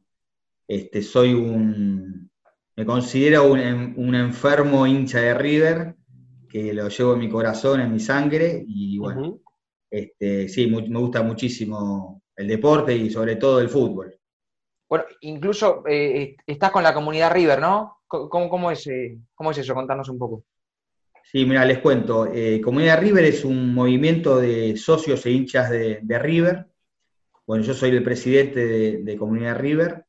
este, 0.66 1.02
soy 1.02 1.34
un, 1.34 2.32
me 2.78 2.86
considero 2.86 3.52
un, 3.52 4.16
enfermo 4.16 4.88
hincha 4.88 5.20
de 5.20 5.34
River, 5.34 5.96
que 6.50 6.74
lo 6.74 6.88
llevo 6.88 7.16
en 7.16 7.20
mi 7.20 7.30
corazón, 7.30 7.82
en 7.82 7.92
mi 7.92 8.00
sangre 8.00 8.64
y 8.66 8.98
bueno, 8.98 9.42
este, 9.92 10.48
sí, 10.48 10.68
me 10.68 11.00
gusta 11.00 11.22
muchísimo 11.22 12.22
el 12.34 12.48
deporte 12.48 12.96
y 12.96 13.10
sobre 13.10 13.36
todo 13.36 13.60
el 13.60 13.68
fútbol. 13.68 14.18
Bueno, 14.88 15.04
incluso 15.20 15.84
eh, 15.86 16.38
estás 16.48 16.72
con 16.72 16.84
la 16.84 16.94
comunidad 16.94 17.34
River, 17.34 17.60
¿no? 17.60 18.04
¿Cómo, 18.08 18.72
es, 18.72 18.88
eh, 18.88 19.20
¿Cómo, 19.36 19.52
es, 19.52 19.58
eso? 19.58 19.74
Contanos 19.74 20.08
un 20.08 20.18
poco. 20.18 20.46
Sí, 21.32 21.46
mira, 21.46 21.64
les 21.64 21.78
cuento. 21.78 22.26
Eh, 22.26 22.60
comunidad 22.60 23.00
River 23.00 23.24
es 23.26 23.46
un 23.46 23.72
movimiento 23.72 24.40
de 24.40 24.76
socios 24.78 25.24
e 25.28 25.32
hinchas 25.32 25.70
de, 25.70 26.20
River. 26.20 26.66
Bueno, 27.50 27.64
yo 27.64 27.74
soy 27.74 27.90
el 27.90 28.04
presidente 28.04 29.02
de, 29.02 29.18
Comunidad 29.18 29.58
River 29.58 30.06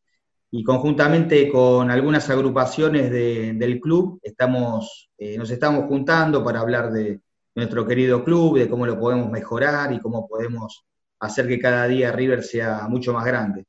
y 0.51 0.63
conjuntamente 0.63 1.49
con 1.49 1.91
algunas 1.91 2.29
agrupaciones 2.29 3.11
del 3.11 3.81
club 3.81 4.21
estamos, 4.23 5.11
nos 5.39 5.51
estamos 5.51 5.87
juntando 5.87 6.45
para 6.45 6.61
hablar 6.61 6.93
de 6.93 7.23
nuestro 7.55 7.87
querido 7.87 8.23
club, 8.23 8.59
de 8.59 8.69
cómo 8.69 8.85
lo 8.85 9.01
podemos 9.01 9.31
mejorar 9.31 9.91
y 9.91 10.01
cómo 10.01 10.29
podemos 10.29 10.85
hacer 11.21 11.49
que 11.49 11.59
cada 11.59 11.89
día 11.89 12.13
River 12.13 12.43
sea 12.43 12.87
mucho 12.89 13.15
más 13.15 13.25
grande. 13.25 13.65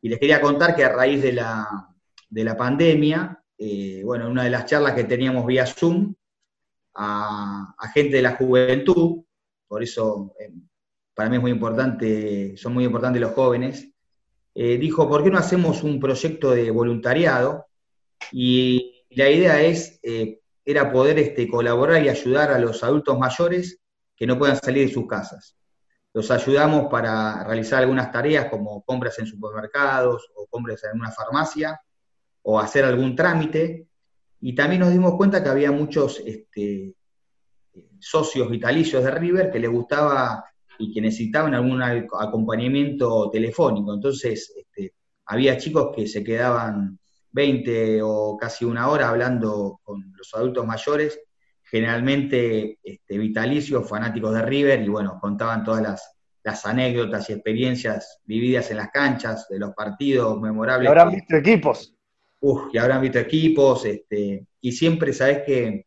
Y 0.00 0.08
les 0.08 0.20
quería 0.20 0.40
contar 0.40 0.76
que 0.76 0.84
a 0.84 0.90
raíz 0.90 1.20
de 1.20 1.32
la, 1.32 1.66
de 2.30 2.44
la 2.44 2.56
pandemia, 2.56 3.42
eh, 3.58 4.00
bueno, 4.04 4.30
una 4.30 4.44
de 4.44 4.50
las 4.50 4.64
charlas 4.64 4.94
que 4.94 5.02
teníamos 5.02 5.44
vía 5.44 5.66
Zoom, 5.66 6.14
a, 6.94 7.74
gente 7.92 8.18
de 8.18 8.22
la 8.22 8.36
juventud, 8.36 9.24
por 9.66 9.82
eso 9.82 10.32
eh, 10.38 10.52
para 11.16 11.28
mí 11.28 11.36
es 11.36 11.42
muy 11.42 11.50
importante, 11.50 12.56
son 12.56 12.74
muy 12.74 12.84
importantes 12.84 13.20
los 13.20 13.32
jóvenes, 13.32 13.88
eh, 14.54 14.78
dijo, 14.78 15.08
¿por 15.08 15.24
qué 15.24 15.30
no 15.30 15.38
hacemos 15.38 15.82
un 15.82 15.98
proyecto 15.98 16.52
de 16.52 16.70
voluntariado? 16.70 17.66
Y 18.30 19.04
la 19.10 19.28
idea 19.28 19.60
es, 19.60 19.98
era 20.64 20.92
poder 20.92 21.18
este, 21.18 21.48
colaborar 21.48 22.04
y 22.04 22.08
ayudar 22.08 22.52
a 22.52 22.58
los 22.58 22.84
adultos 22.84 23.18
mayores 23.18 23.80
que 24.14 24.26
no 24.26 24.38
puedan 24.38 24.56
salir 24.56 24.86
de 24.86 24.94
sus 24.94 25.08
casas 25.08 25.56
los 26.16 26.30
ayudamos 26.30 26.86
para 26.90 27.44
realizar 27.44 27.82
algunas 27.82 28.10
tareas 28.10 28.46
como 28.48 28.82
compras 28.84 29.18
en 29.18 29.26
supermercados 29.26 30.30
o 30.34 30.46
compras 30.46 30.82
en 30.84 30.98
una 30.98 31.12
farmacia 31.12 31.78
o 32.40 32.58
hacer 32.58 32.86
algún 32.86 33.14
trámite. 33.14 33.86
Y 34.40 34.54
también 34.54 34.80
nos 34.80 34.92
dimos 34.92 35.14
cuenta 35.16 35.42
que 35.42 35.50
había 35.50 35.70
muchos 35.70 36.22
este, 36.24 36.94
socios 37.98 38.48
vitalicios 38.48 39.04
de 39.04 39.10
River 39.10 39.50
que 39.50 39.58
les 39.58 39.70
gustaba 39.70 40.42
y 40.78 40.92
que 40.92 41.00
necesitaban 41.00 41.54
algún 41.54 41.82
acompañamiento 41.82 43.30
telefónico. 43.30 43.94
Entonces, 43.94 44.52
este, 44.56 44.94
había 45.26 45.56
chicos 45.56 45.90
que 45.94 46.06
se 46.06 46.22
quedaban 46.22 46.98
20 47.32 48.00
o 48.02 48.36
casi 48.36 48.64
una 48.64 48.88
hora 48.88 49.08
hablando 49.08 49.80
con 49.82 50.12
los 50.16 50.34
adultos 50.34 50.66
mayores 50.66 51.20
generalmente 51.68 52.78
este, 52.82 53.18
vitalicios, 53.18 53.88
fanáticos 53.88 54.34
de 54.34 54.42
River, 54.42 54.82
y 54.82 54.88
bueno, 54.88 55.18
contaban 55.20 55.64
todas 55.64 55.82
las, 55.82 56.12
anécdotas 56.64 57.28
y 57.28 57.32
experiencias 57.32 58.20
vividas 58.24 58.70
en 58.70 58.76
las 58.76 58.90
canchas, 58.90 59.48
de 59.48 59.58
los 59.58 59.74
partidos 59.74 60.40
memorables. 60.40 60.86
Y 60.86 60.88
habrán 60.88 61.10
visto 61.10 61.36
equipos. 61.36 61.92
Uf, 62.38 62.72
y 62.72 62.78
habrán 62.78 63.02
visto 63.02 63.18
equipos, 63.18 63.84
este, 63.84 64.46
y 64.60 64.72
siempre, 64.72 65.12
¿sabes 65.12 65.42
que 65.44 65.86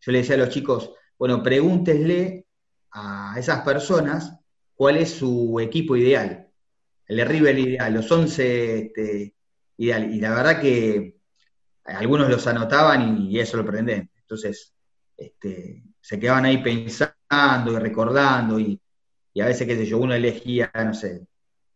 Yo 0.00 0.12
le 0.12 0.18
decía 0.18 0.36
a 0.36 0.38
los 0.38 0.50
chicos, 0.50 0.92
bueno, 1.18 1.42
pregúntenle 1.42 2.46
a 2.92 3.34
esas 3.38 3.62
personas 3.62 4.34
cuál 4.74 4.96
es 4.96 5.10
su 5.10 5.58
equipo 5.60 5.96
ideal, 5.96 6.48
el 7.06 7.16
de 7.16 7.24
River 7.24 7.58
ideal, 7.58 7.94
los 7.94 8.10
11 8.10 8.78
este, 8.78 9.34
ideal. 9.78 10.14
Y 10.14 10.20
la 10.20 10.30
verdad 10.30 10.60
que 10.60 11.16
algunos 11.84 12.28
los 12.28 12.46
anotaban 12.46 13.18
y, 13.18 13.30
y 13.30 13.40
es 13.40 13.48
sorprendente. 13.48 14.12
Entonces, 14.20 14.74
este, 15.16 15.82
se 16.00 16.18
quedaban 16.18 16.44
ahí 16.44 16.62
pensando 16.62 17.72
y 17.72 17.78
recordando, 17.78 18.58
y, 18.58 18.80
a 19.40 19.46
veces, 19.46 19.66
qué 19.66 19.76
sé 19.76 19.86
yo, 19.86 19.98
uno 19.98 20.14
elegía, 20.14 20.70
no 20.74 20.94
sé, 20.94 21.26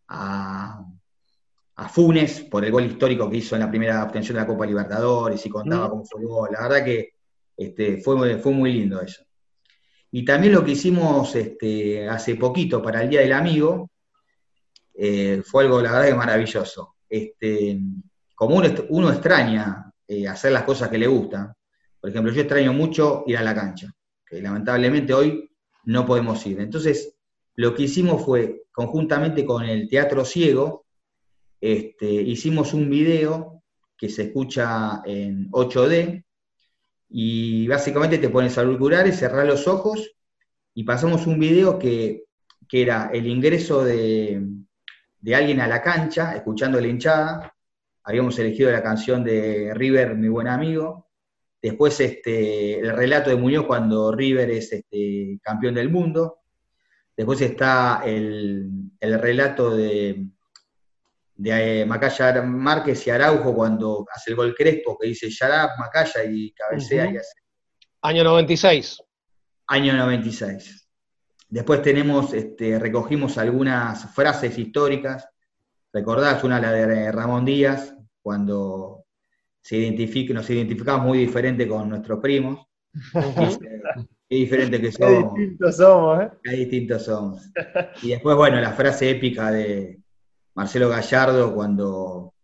a, 0.09 0.87
Funes 1.91 2.43
por 2.43 2.65
el 2.65 2.71
gol 2.71 2.85
histórico 2.85 3.29
que 3.29 3.39
hizo 3.39 3.57
en 3.57 3.63
la 3.63 3.69
primera 3.69 4.05
obtención 4.05 4.37
de 4.37 4.43
la 4.43 4.47
Copa 4.47 4.65
Libertadores 4.65 5.45
y 5.45 5.51
contaba 5.51 5.87
mm. 5.87 5.91
cómo 5.91 6.05
fue 6.05 6.21
el 6.21 6.29
gol. 6.29 6.49
La 6.53 6.63
verdad 6.63 6.85
que 6.85 7.15
este, 7.57 7.97
fue, 8.01 8.39
fue 8.39 8.53
muy 8.53 8.73
lindo 8.73 9.01
eso. 9.01 9.25
Y 10.15 10.25
también 10.27 10.53
lo 10.53 10.63
que 10.63 10.73
hicimos 10.73 11.35
este, 11.35 12.07
hace 12.07 12.37
poquito 12.37 12.83
para 12.83 13.03
el 13.03 13.09
Día 13.09 13.21
del 13.21 13.33
Amigo, 13.33 13.91
eh, 14.95 15.43
fue 15.43 15.65
algo, 15.65 15.81
la 15.81 15.93
verdad, 15.93 16.17
maravilloso. 16.17 16.97
Este, 17.09 17.81
como 18.35 18.57
uno, 18.91 19.11
extraña 19.11 19.91
eh, 20.07 20.29
hacer 20.29 20.53
las 20.53 20.65
cosas 20.65 20.91
que 20.91 20.99
le 20.99 21.07
gustan, 21.07 21.53
por 21.99 22.11
ejemplo, 22.11 22.31
yo 22.31 22.43
extraño 22.43 22.75
mucho 22.75 23.25
ir 23.27 23.39
a 23.39 23.43
la 23.43 23.55
cancha, 23.55 23.91
que 24.27 24.43
lamentablemente 24.43 25.15
hoy 25.15 25.51
no 25.85 26.05
podemos 26.05 26.45
ir. 26.47 26.61
Entonces, 26.61 27.17
lo 27.55 27.75
que 27.75 27.85
hicimos 27.85 28.23
fue, 28.23 28.65
conjuntamente 28.71 29.47
con 29.47 29.65
el 29.65 29.89
Teatro 29.89 30.27
Ciego, 30.27 30.85
este, 31.59 32.11
hicimos 32.11 32.75
un 32.75 32.91
video 32.91 33.63
que 33.97 34.11
se 34.11 34.25
escucha 34.25 35.01
en 35.07 35.51
8D, 35.53 36.25
y 37.13 37.69
básicamente 37.69 38.19
te 38.19 38.31
pones 38.31 38.57
auriculares, 38.57 39.19
cerrar 39.19 39.47
los 39.47 39.69
ojos, 39.69 40.15
y 40.75 40.85
pasamos 40.85 41.27
un 41.27 41.39
video 41.39 41.79
que, 41.79 42.25
que 42.67 42.83
era 42.83 43.11
el 43.13 43.27
ingreso 43.27 43.85
de, 43.85 44.43
de 45.21 45.35
alguien 45.35 45.61
a 45.61 45.69
la 45.69 45.83
cancha, 45.83 46.35
escuchando 46.35 46.81
la 46.81 46.89
hinchada. 46.89 47.55
Habíamos 48.05 48.39
elegido 48.39 48.71
la 48.73 48.83
canción 48.83 49.23
de 49.23 49.73
River, 49.75 50.17
mi 50.17 50.29
buen 50.29 50.49
amigo. 50.49 51.11
Después 51.61 52.01
este, 52.01 52.81
el 52.81 52.97
relato 52.97 53.31
de 53.31 53.37
Muñoz 53.37 53.67
cuando 53.67 54.11
River 54.11 54.51
es 54.51 54.73
este, 54.73 55.39
campeón 55.43 55.75
del 55.75 55.91
mundo. 55.91 56.39
Después 57.17 57.41
está 57.43 58.03
el, 58.05 58.91
relato 59.01 59.77
de, 59.77 60.27
de 61.35 61.81
eh, 61.81 61.87
Macaya 61.87 62.43
Márquez 62.43 63.07
y 63.07 63.11
Araujo 63.11 63.55
cuando 63.55 64.07
hace 64.15 64.31
el 64.31 64.37
gol 64.37 64.55
Crespo, 64.55 64.99
que 64.99 65.09
dice 65.09 65.31
Yarab, 65.31 65.71
Macaya 65.79 66.25
y 66.25 66.53
cabecea 66.53 67.11
y 67.11 67.17
hace. 67.17 67.35
Año 68.03 68.25
96. 68.25 69.03
Año 69.69 69.95
96. 69.95 70.89
Después 71.49 71.83
tenemos, 71.83 72.33
este, 72.33 72.79
recogimos 72.79 73.39
algunas 73.39 74.13
frases 74.15 74.57
históricas. 74.59 75.29
¿Recordás 75.93 76.43
una, 76.45 76.61
la 76.61 76.73
de 76.73 77.13
Ramón 77.13 77.45
Díaz, 77.45 77.95
cuando 78.23 79.05
se 79.61 79.77
identifica, 79.77 80.35
nos 80.35 80.49
identificamos 80.49 81.07
muy 81.07 81.19
diferente 81.19 81.69
con 81.69 81.89
nuestros 81.89 82.21
primos? 82.21 82.67
Qué 84.29 84.37
diferente 84.37 84.81
que 84.81 84.93
somos. 84.93 85.35
Qué 85.35 85.41
distintos 85.41 85.77
somos, 85.77 86.23
¿eh? 86.23 86.31
Qué 86.43 86.57
distintos 86.57 87.05
somos. 87.05 87.53
Y 88.03 88.09
después, 88.09 88.37
bueno, 88.37 88.61
la 88.61 88.73
frase 88.73 89.11
épica 89.11 89.51
de 89.51 90.02
Marcelo 90.55 90.89
Gallardo 90.89 91.55
cuando, 91.55 92.35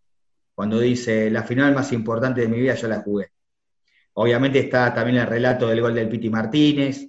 cuando 0.55 0.79
dice, 0.81 1.31
la 1.31 1.43
final 1.43 1.75
más 1.75 1.93
importante 1.93 2.41
de 2.41 2.49
mi 2.49 2.61
vida 2.61 2.75
yo 2.75 2.89
la 2.89 3.01
jugué. 3.01 3.29
Obviamente 4.15 4.59
está 4.59 4.93
también 4.93 5.19
el 5.19 5.27
relato 5.27 5.69
del 5.69 5.81
gol 5.81 5.95
del 5.95 6.09
Piti 6.09 6.31
Martínez, 6.31 7.09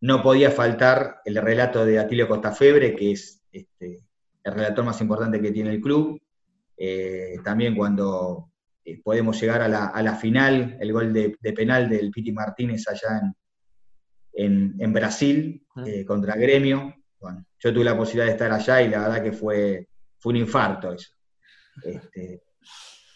no 0.00 0.22
podía 0.22 0.50
faltar 0.50 1.20
el 1.24 1.36
relato 1.36 1.84
de 1.84 1.98
Atilio 1.98 2.28
Costafebre, 2.28 2.94
que 2.94 3.12
es 3.12 3.42
este, 3.50 4.04
el 4.44 4.52
relator 4.52 4.84
más 4.84 5.00
importante 5.00 5.40
que 5.40 5.50
tiene 5.50 5.70
el 5.70 5.80
club. 5.80 6.20
Eh, 6.76 7.36
también 7.42 7.74
cuando 7.74 8.52
eh, 8.84 9.00
podemos 9.02 9.40
llegar 9.40 9.60
a 9.60 9.68
la, 9.68 10.14
final, 10.14 10.76
el 10.80 10.92
gol 10.92 11.12
de, 11.12 11.36
penal 11.54 11.88
del 11.88 12.10
Piti 12.10 12.32
Martínez 12.32 12.86
allá 12.88 13.20
en, 14.32 14.92
Brasil 14.92 15.66
eh, 15.84 16.04
contra 16.04 16.36
Gremio. 16.36 16.94
Bueno, 17.20 17.44
yo 17.58 17.74
tuve 17.74 17.84
la 17.84 17.96
posibilidad 17.96 18.26
de 18.26 18.32
estar 18.32 18.52
allá 18.52 18.80
y 18.82 18.88
la 18.88 19.00
verdad 19.00 19.22
que 19.22 19.32
fue, 19.32 19.88
fue 20.18 20.30
un 20.30 20.36
infarto 20.36 20.92
eso. 20.92 21.10
Este, 21.84 22.42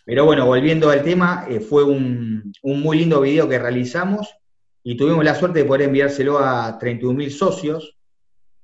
pero 0.04 0.24
bueno, 0.24 0.46
volviendo 0.46 0.90
al 0.90 1.02
tema, 1.02 1.46
fue 1.68 1.84
un, 1.84 2.52
muy 2.62 2.98
lindo 2.98 3.20
video 3.20 3.48
que 3.48 3.58
realizamos 3.58 4.34
y 4.82 4.96
tuvimos 4.96 5.24
la 5.24 5.34
suerte 5.34 5.60
de 5.60 5.64
poder 5.64 5.82
enviárselo 5.82 6.38
a 6.38 6.78
31.000 6.78 7.30
socios 7.30 7.96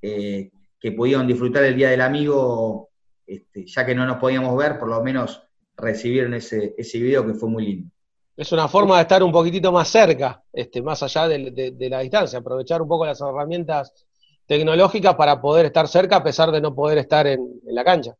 eh, 0.02 0.50
que 0.80 0.92
pudieron 0.92 1.26
disfrutar 1.26 1.64
el 1.64 1.76
Día 1.76 1.90
del 1.90 2.00
Amigo, 2.00 2.90
este, 3.26 3.66
ya 3.66 3.86
que 3.86 3.94
no 3.94 4.06
nos 4.06 4.18
podíamos 4.18 4.56
ver, 4.56 4.78
por 4.78 4.88
lo 4.88 5.02
menos 5.02 5.42
recibieron 5.76 6.34
ese, 6.34 6.74
ese 6.76 6.98
video 6.98 7.26
que 7.26 7.34
fue 7.34 7.48
muy 7.48 7.66
lindo. 7.66 7.90
Es 8.38 8.52
una 8.52 8.68
forma 8.68 8.94
de 8.94 9.02
estar 9.02 9.20
un 9.24 9.32
poquitito 9.32 9.72
más 9.72 9.88
cerca, 9.88 10.40
este, 10.52 10.80
más 10.80 11.02
allá 11.02 11.26
de, 11.26 11.88
la 11.90 11.98
distancia, 11.98 12.38
aprovechar 12.38 12.80
un 12.80 12.86
poco 12.86 13.04
las 13.04 13.20
herramientas 13.20 13.92
tecnológicas 14.46 15.16
para 15.16 15.40
poder 15.40 15.66
estar 15.66 15.88
cerca 15.88 16.16
a 16.16 16.22
pesar 16.22 16.52
de 16.52 16.60
no 16.60 16.72
poder 16.72 16.98
estar 16.98 17.26
en, 17.26 17.60
la 17.64 17.82
cancha. 17.82 18.14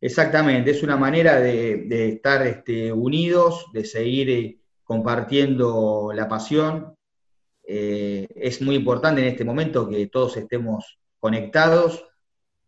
Exactamente, 0.00 0.70
es 0.70 0.82
una 0.82 0.96
manera 0.96 1.40
de, 1.40 2.08
estar 2.08 2.46
este, 2.46 2.92
unidos, 2.92 3.66
de 3.72 3.84
seguir 3.84 4.30
eh, 4.30 4.58
compartiendo 4.84 6.12
la 6.14 6.28
pasión, 6.28 6.96
eh, 7.66 8.28
es 8.36 8.62
muy 8.62 8.76
importante 8.76 9.20
en 9.20 9.28
este 9.28 9.44
momento 9.44 9.88
que 9.88 10.06
todos 10.06 10.36
estemos 10.36 10.98
conectados. 11.18 12.04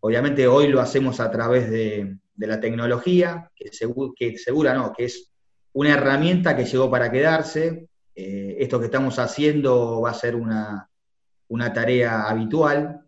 Obviamente 0.01 0.49
hoy 0.49 0.69
lo 0.69 0.81
hacemos 0.81 1.21
a 1.21 1.31
través 1.31 1.71
de, 1.71 2.17
la 2.37 2.61
tecnología, 2.61 3.51
que, 3.55 3.71
segura 3.73 4.75
no, 4.75 4.93
que 4.93 5.05
es 5.05 5.33
una 5.73 5.95
herramienta 5.95 6.57
que 6.57 6.65
llegó 6.65 6.91
para 6.91 7.11
quedarse. 7.11 7.89
Eh, 8.15 8.57
esto 8.59 8.81
que 8.81 8.87
estamos 8.87 9.19
haciendo 9.19 10.01
va 10.01 10.11
a 10.11 10.15
ser 10.15 10.35
una, 10.35 10.89
tarea 11.73 12.23
habitual. 12.23 13.03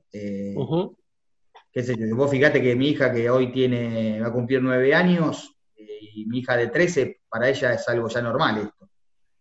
Eh, 1.73 2.13
vos 2.15 2.31
fíjate 2.31 2.61
que 2.61 2.75
mi 2.75 2.89
hija 2.89 3.13
que 3.13 3.31
hoy 3.31 3.53
tiene, 3.53 4.21
va 4.21 4.29
a 4.29 4.33
cumplir 4.33 4.61
nueve 4.61 4.95
años, 4.95 5.57
y 5.77 6.27
mi 6.27 6.39
hija 6.39 6.57
de 6.57 6.69
13, 6.69 7.23
para 7.29 7.49
ella 7.49 7.75
es 7.75 7.89
algo 7.89 8.09
ya 8.09 8.23
normal 8.23 8.59
esto. 8.59 8.91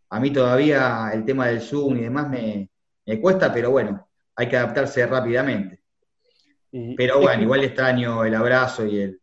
A 0.09 0.19
mí 0.19 0.31
todavía 0.31 1.11
el 1.13 1.25
tema 1.25 1.47
del 1.47 1.61
Zoom 1.61 1.97
y 1.97 2.01
demás 2.01 2.29
me, 2.29 2.69
cuesta, 3.19 3.51
pero 3.51 3.71
bueno, 3.71 4.09
hay 4.35 4.47
que 4.47 4.57
adaptarse 4.57 5.05
rápidamente. 5.05 5.81
pero 6.95 7.19
bueno, 7.19 7.43
igual 7.43 7.63
extraño 7.63 8.23
el 8.23 8.35
abrazo 8.35 8.85
y 8.85 8.99
el, 8.99 9.21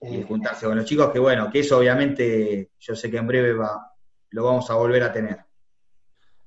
eh, 0.00 0.22
juntarse 0.26 0.66
con 0.66 0.76
los 0.76 0.84
chicos, 0.84 1.10
que 1.10 1.18
bueno, 1.18 1.50
que 1.50 1.60
eso 1.60 1.78
obviamente 1.78 2.70
yo 2.78 2.94
sé 2.94 3.10
que 3.10 3.18
en 3.18 3.26
breve 3.26 3.52
va, 3.52 3.90
lo 4.30 4.44
vamos 4.44 4.70
a 4.70 4.74
volver 4.74 5.02
a 5.02 5.12
tener. 5.12 5.43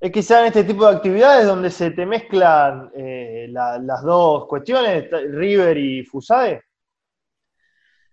Es 0.00 0.12
quizá 0.12 0.40
en 0.40 0.46
este 0.46 0.62
tipo 0.62 0.86
de 0.86 0.96
actividades 0.96 1.46
donde 1.46 1.70
se 1.70 1.90
te 1.90 2.06
mezclan 2.06 2.90
eh, 2.94 3.48
las 3.50 4.02
dos 4.02 4.46
cuestiones, 4.46 5.10
River 5.10 5.76
y 5.76 6.04
Fusade. 6.04 6.62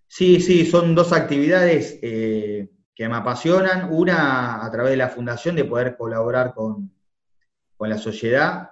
Sí, 0.07 0.39
sí, 0.39 0.65
son 0.65 0.95
dos 0.95 1.13
actividades 1.13 1.99
eh, 2.01 2.69
que 2.95 3.07
me 3.07 3.15
apasionan. 3.15 3.93
Una, 3.93 4.65
a 4.65 4.71
través 4.71 4.91
de 4.91 4.97
la 4.97 5.09
fundación, 5.09 5.55
de 5.55 5.65
poder 5.65 5.95
colaborar 5.95 6.53
con, 6.55 6.91
la 7.77 7.97
sociedad. 7.99 8.71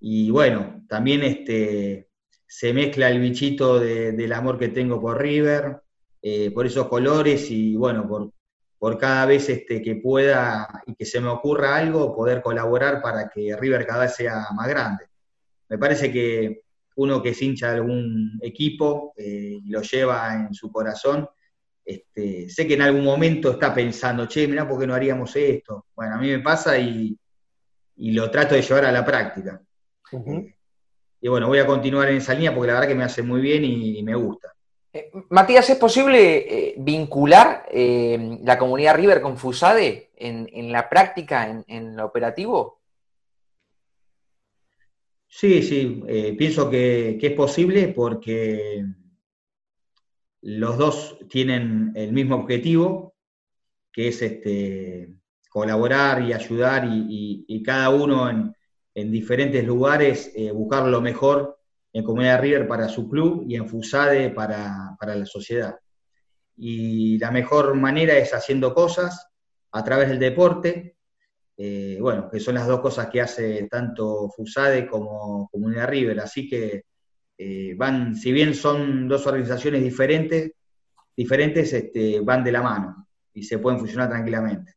Y 0.00 0.30
bueno, 0.30 0.84
también 0.88 1.22
este, 1.22 2.08
se 2.46 2.72
mezcla 2.72 3.10
el 3.10 3.20
bichito 3.20 3.78
del 3.78 4.32
amor 4.32 4.58
que 4.58 4.68
tengo 4.68 5.02
por 5.02 5.20
River, 5.20 5.82
eh, 6.22 6.50
por 6.50 6.64
esos 6.64 6.88
colores 6.88 7.50
y 7.50 7.76
bueno, 7.76 8.08
por, 8.08 8.30
por 8.78 8.98
cada 8.98 9.26
vez 9.26 9.48
este, 9.48 9.80
que 9.80 9.96
pueda 9.96 10.82
y 10.86 10.94
que 10.94 11.04
se 11.04 11.20
me 11.20 11.28
ocurra 11.28 11.76
algo, 11.76 12.14
poder 12.14 12.42
colaborar 12.42 13.00
para 13.00 13.28
que 13.28 13.56
River 13.56 13.86
cada 13.86 14.02
vez 14.02 14.14
sea 14.14 14.46
más 14.54 14.68
grande. 14.68 15.06
Me 15.68 15.78
parece 15.78 16.12
que 16.12 16.62
uno 16.96 17.22
que 17.22 17.30
es 17.30 17.42
hincha 17.42 17.70
de 17.70 17.76
algún 17.76 18.38
equipo 18.42 19.14
eh, 19.16 19.58
y 19.62 19.68
lo 19.70 19.82
lleva 19.82 20.34
en 20.34 20.54
su 20.54 20.70
corazón, 20.70 21.28
este, 21.84 22.48
sé 22.48 22.66
que 22.66 22.74
en 22.74 22.82
algún 22.82 23.04
momento 23.04 23.52
está 23.52 23.74
pensando, 23.74 24.26
che, 24.26 24.48
mirá, 24.48 24.66
¿por 24.66 24.80
qué 24.80 24.86
no 24.86 24.94
haríamos 24.94 25.36
esto? 25.36 25.86
Bueno, 25.94 26.14
a 26.14 26.18
mí 26.18 26.28
me 26.30 26.38
pasa 26.38 26.78
y, 26.78 27.18
lo 27.96 28.30
trato 28.30 28.54
de 28.54 28.62
llevar 28.62 28.86
a 28.86 28.92
la 28.92 29.04
práctica. 29.04 29.60
Eh, 30.12 30.54
y 31.20 31.28
bueno, 31.28 31.48
voy 31.48 31.58
a 31.58 31.66
continuar 31.66 32.08
en 32.08 32.16
esa 32.16 32.34
línea 32.34 32.54
porque 32.54 32.68
la 32.68 32.74
verdad 32.74 32.88
que 32.88 32.94
me 32.94 33.04
hace 33.04 33.22
muy 33.22 33.40
bien 33.40 33.64
y, 33.64 34.02
me 34.02 34.14
gusta. 34.14 34.53
Eh, 34.94 35.10
Matías, 35.28 35.68
¿es 35.68 35.76
posible 35.76 36.68
eh, 36.68 36.74
vincular 36.78 37.66
la 37.72 38.56
comunidad 38.56 38.96
River 38.96 39.20
con 39.20 39.36
Fusade 39.36 40.12
en, 40.16 40.72
la 40.72 40.88
práctica, 40.88 41.62
en, 41.66 41.96
lo 41.96 42.06
operativo? 42.06 42.80
Sí, 45.26 45.62
sí, 45.62 46.02
pienso 46.38 46.70
que, 46.70 47.18
es 47.20 47.32
posible 47.32 47.88
porque 47.88 48.86
los 50.42 50.78
dos 50.78 51.18
tienen 51.28 51.92
el 51.96 52.12
mismo 52.12 52.36
objetivo, 52.36 53.14
que 53.90 54.08
es 54.08 54.22
este, 54.22 55.14
colaborar 55.54 56.20
y 56.22 56.32
ayudar 56.32 56.84
y, 56.90 57.62
cada 57.62 57.90
uno 57.90 58.28
en, 58.28 59.12
diferentes 59.12 59.64
lugares 59.64 60.32
eh, 60.34 60.50
buscar 60.50 60.86
lo 60.86 61.00
mejor 61.00 61.53
en 61.94 62.02
Comunidad 62.02 62.40
River 62.40 62.66
para 62.66 62.88
su 62.88 63.08
club 63.08 63.46
y 63.48 63.54
en 63.54 63.68
FUSADE 63.68 64.30
para, 64.30 64.96
la 65.00 65.26
sociedad. 65.26 65.76
Y 66.56 67.16
la 67.18 67.30
mejor 67.30 67.74
manera 67.76 68.18
es 68.18 68.34
haciendo 68.34 68.74
cosas 68.74 69.28
a 69.70 69.84
través 69.84 70.08
del 70.08 70.18
deporte, 70.18 70.96
eh, 71.56 71.96
bueno, 72.00 72.28
que 72.28 72.40
son 72.40 72.56
las 72.56 72.66
dos 72.66 72.80
cosas 72.80 73.08
que 73.08 73.20
hace 73.20 73.68
tanto 73.70 74.28
FUSADE 74.28 74.88
como 74.88 75.48
Comunidad 75.48 75.88
River. 75.88 76.18
Así 76.18 76.48
que 76.48 76.82
eh, 77.38 77.74
van, 77.76 78.16
si 78.16 78.32
bien 78.32 78.54
son 78.54 79.06
dos 79.06 79.24
organizaciones 79.28 79.80
diferentes, 79.80 80.50
diferentes 81.16 81.72
este, 81.72 82.18
van 82.20 82.42
de 82.42 82.52
la 82.52 82.62
mano 82.62 83.06
y 83.32 83.44
se 83.44 83.58
pueden 83.58 83.78
funcionar 83.78 84.08
tranquilamente. 84.08 84.73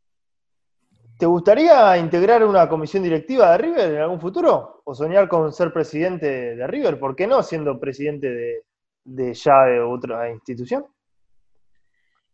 ¿Te 1.17 1.25
gustaría 1.25 1.97
integrar 1.97 2.43
una 2.43 2.69
comisión 2.69 3.01
directiva 3.01 3.51
de 3.51 3.57
River 3.57 3.93
en 3.93 4.01
algún 4.01 4.21
futuro? 4.21 4.81
¿O 4.85 4.93
soñar 4.93 5.27
con 5.27 5.51
ser 5.51 5.73
presidente 5.73 6.55
de 6.55 6.67
River? 6.67 6.99
¿Por 6.99 7.15
qué 7.15 7.25
no 7.25 7.41
siendo 7.41 7.79
presidente 7.79 8.29
de, 8.29 8.63
de 9.03 9.33
ya 9.33 9.65
de 9.65 9.79
otra 9.79 10.29
institución? 10.29 10.85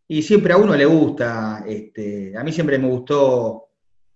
Y 0.08 0.22
siempre 0.22 0.54
a 0.54 0.58
uno 0.58 0.76
le 0.76 0.86
gusta, 0.86 1.64
este, 1.66 2.38
a 2.38 2.44
mí 2.44 2.52
siempre 2.52 2.78
me 2.78 2.90
gustó 2.90 3.70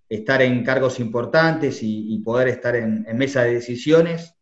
estar 0.10 0.42
en 0.42 0.64
cargos 0.64 1.00
importantes 1.00 1.80
y, 1.82 2.20
poder 2.20 2.50
estar 2.50 2.76
en, 2.76 3.06
mesa 3.18 3.44
de 3.44 3.56
decisiones, 3.56 4.36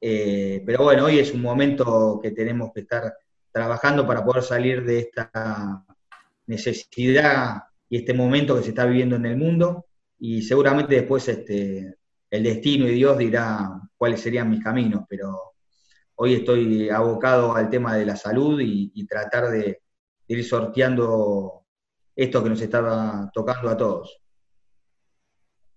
eh, 0.00 0.62
pero 0.64 0.84
bueno, 0.84 1.04
hoy 1.04 1.18
es 1.18 1.32
un 1.32 1.42
momento 1.42 2.18
que 2.22 2.30
tenemos 2.30 2.72
que 2.72 2.80
estar 2.80 3.14
trabajando 3.52 4.06
para 4.06 4.24
poder 4.24 4.42
salir 4.42 4.84
de 4.84 5.00
esta 5.00 5.84
necesidad 6.46 7.62
y 7.88 7.98
este 7.98 8.14
momento 8.14 8.56
que 8.56 8.62
se 8.62 8.70
está 8.70 8.84
viviendo 8.84 9.16
en 9.16 9.26
el 9.26 9.36
mundo, 9.36 9.86
y 10.18 10.42
seguramente 10.42 10.94
después 10.94 11.28
este, 11.28 11.96
el 12.30 12.42
destino 12.42 12.86
y 12.86 12.94
Dios 12.94 13.18
dirá 13.18 13.80
cuáles 13.96 14.20
serían 14.20 14.50
mis 14.50 14.62
caminos, 14.62 15.04
pero 15.08 15.54
hoy 16.16 16.34
estoy 16.34 16.88
abocado 16.88 17.54
al 17.54 17.70
tema 17.70 17.96
de 17.96 18.06
la 18.06 18.16
salud 18.16 18.60
y, 18.60 19.06
tratar 19.06 19.50
de, 19.50 19.80
ir 20.28 20.44
sorteando 20.44 21.64
esto 22.14 22.42
que 22.42 22.50
nos 22.50 22.60
estaba 22.60 23.30
tocando 23.32 23.70
a 23.70 23.76
todos. 23.76 24.18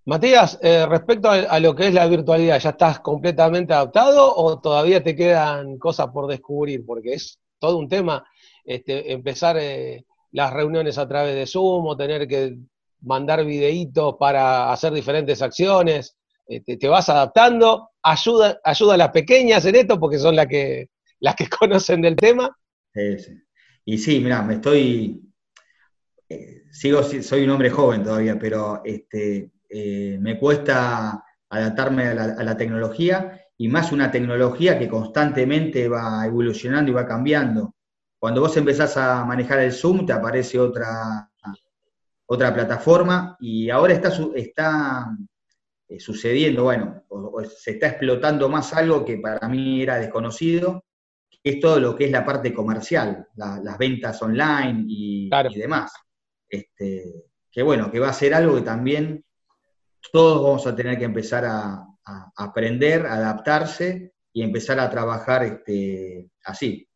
Matías, 0.05 0.57
eh, 0.63 0.87
respecto 0.87 1.29
a, 1.29 1.59
lo 1.59 1.75
que 1.75 1.87
es 1.87 1.93
la 1.93 2.07
virtualidad, 2.07 2.59
¿ya 2.59 2.71
estás 2.71 2.99
completamente 2.99 3.73
adaptado 3.73 4.33
o 4.35 4.59
todavía 4.59 5.03
te 5.03 5.15
quedan 5.15 5.77
cosas 5.77 6.07
por 6.07 6.25
descubrir? 6.25 6.83
Porque 6.83 7.13
es 7.13 7.39
todo 7.59 7.77
un 7.77 7.87
tema 7.87 8.25
este, 8.63 9.11
empezar 9.11 9.57
eh, 9.59 10.05
las 10.31 10.53
reuniones 10.53 10.97
a 10.97 11.07
través 11.07 11.35
de 11.35 11.47
Zoom 11.47 11.85
o 11.87 11.97
tener 11.97 12.27
que 12.27 12.57
mandar 13.01 13.45
videitos 13.45 14.15
para 14.19 14.71
hacer 14.71 14.93
diferentes 14.93 15.41
acciones. 15.41 16.15
Este, 16.47 16.77
te 16.77 16.87
vas 16.87 17.09
adaptando, 17.09 17.91
ayuda, 18.01 18.59
ayuda 18.63 18.95
a 18.95 18.97
las 18.97 19.09
pequeñas 19.09 19.65
en 19.65 19.75
esto 19.75 19.99
porque 19.99 20.17
son 20.17 20.35
las 20.35 20.47
que, 20.47 20.89
las 21.19 21.35
que 21.35 21.47
conocen 21.59 22.01
del 22.01 22.15
tema. 22.15 22.55
Y 23.85 23.97
sí, 23.97 24.19
mira, 24.19 24.41
me 24.43 24.55
estoy, 24.55 25.21
eh, 26.27 26.63
sigo, 26.71 27.01
soy 27.03 27.43
un 27.43 27.49
hombre 27.51 27.69
joven 27.69 28.03
todavía, 28.03 28.37
pero 28.37 28.81
este, 28.83 29.51
eh, 29.69 30.17
me 30.19 30.37
cuesta 30.37 31.23
adaptarme 31.49 32.07
a 32.07 32.13
la, 32.13 32.57
tecnología 32.57 33.41
y 33.57 33.67
más 33.67 33.91
una 33.91 34.11
tecnología 34.11 34.77
que 34.77 34.87
constantemente 34.87 35.87
va 35.87 36.25
evolucionando 36.25 36.91
y 36.91 36.93
va 36.93 37.07
cambiando. 37.07 37.75
Cuando 38.19 38.41
vos 38.41 38.55
empezás 38.57 38.97
a 38.97 39.23
manejar 39.23 39.59
el 39.59 39.71
Zoom, 39.71 40.05
te 40.05 40.11
aparece 40.11 40.59
otra, 40.59 41.31
otra 42.25 42.53
plataforma 42.53 43.37
y 43.39 43.69
ahora 43.69 43.93
está, 43.93 44.11
está 44.35 45.17
eh, 45.87 45.99
sucediendo, 46.01 46.63
bueno, 46.63 47.05
se 47.57 47.71
está 47.71 47.87
explotando 47.87 48.49
más 48.49 48.73
algo 48.73 49.05
que 49.05 49.17
para 49.17 49.47
mí 49.47 49.81
era 49.81 49.97
desconocido, 49.97 50.83
que 51.41 51.51
es 51.51 51.59
todo 51.61 51.79
lo 51.79 51.95
que 51.95 52.05
es 52.05 52.11
la 52.11 52.25
parte 52.25 52.53
comercial, 52.53 53.25
las 53.35 53.77
ventas 53.77 54.21
online 54.21 54.83
y, 54.85 55.29
demás. 55.55 55.93
Este, 56.49 57.23
que 57.49 57.63
bueno, 57.63 57.89
que 57.89 57.99
va 57.99 58.09
a 58.09 58.13
ser 58.13 58.33
algo 58.33 58.55
que 58.55 58.63
también 58.63 59.23
todos 60.11 60.43
vamos 60.43 60.67
a 60.67 60.75
tener 60.75 60.97
que 60.97 61.05
empezar 61.05 61.45
a, 61.45 61.85
a 62.03 62.31
aprender, 62.35 63.05
a 63.05 63.13
adaptarse 63.13 64.13
y 64.33 64.43
empezar 64.43 64.77
a 64.79 64.89
trabajar 64.89 65.43
este, 65.43 66.31
así. 66.43 66.88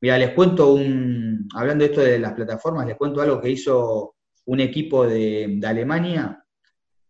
Mira, 0.00 0.18
les 0.18 0.30
cuento 0.30 0.72
un, 0.72 1.48
hablando 1.54 1.84
de 1.84 1.90
esto 1.90 2.00
de 2.00 2.18
las 2.18 2.32
plataformas, 2.32 2.86
les 2.86 2.96
cuento 2.96 3.20
algo 3.20 3.40
que 3.40 3.50
hizo 3.50 4.14
un 4.46 4.60
equipo 4.60 5.06
de, 5.06 5.60
Alemania 5.64 6.42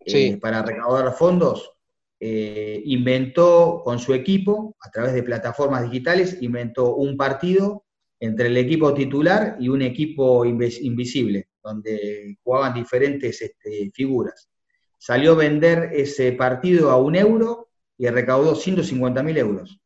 eh, 0.05 0.37
para 0.39 0.63
recaudar 0.63 1.13
fondos. 1.15 1.73
Eh, 2.19 2.83
inventó 2.85 3.81
con 3.85 3.99
su 3.99 4.13
equipo, 4.13 4.77
a 4.81 4.91
través 4.91 5.15
de 5.15 5.23
plataformas 5.23 5.85
digitales, 5.85 6.37
inventó 6.43 6.97
un 6.97 7.17
partido 7.17 7.85
entre 8.19 8.49
el 8.49 8.57
equipo 8.59 8.93
titular 8.93 9.57
y 9.59 9.69
un 9.69 9.81
equipo 9.81 10.45
invisible, 10.45 11.49
donde 11.63 12.37
jugaban 12.43 12.75
diferentes 12.75 13.41
este, 13.41 13.91
figuras. 13.95 14.51
Salió 14.99 15.33
a 15.33 15.37
vender 15.37 15.91
ese 15.95 16.33
partido 16.33 16.91
a 16.91 16.99
un 16.99 17.17
euro 17.17 17.71
y 17.97 18.07
recaudó 18.09 18.55
150 18.55 19.23
mil 19.23 19.39
euros. 19.39 19.81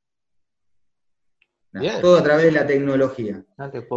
Todo 2.00 2.18
a 2.18 2.22
través 2.22 2.46
de 2.46 2.52
la 2.52 2.66
tecnología. 2.66 3.44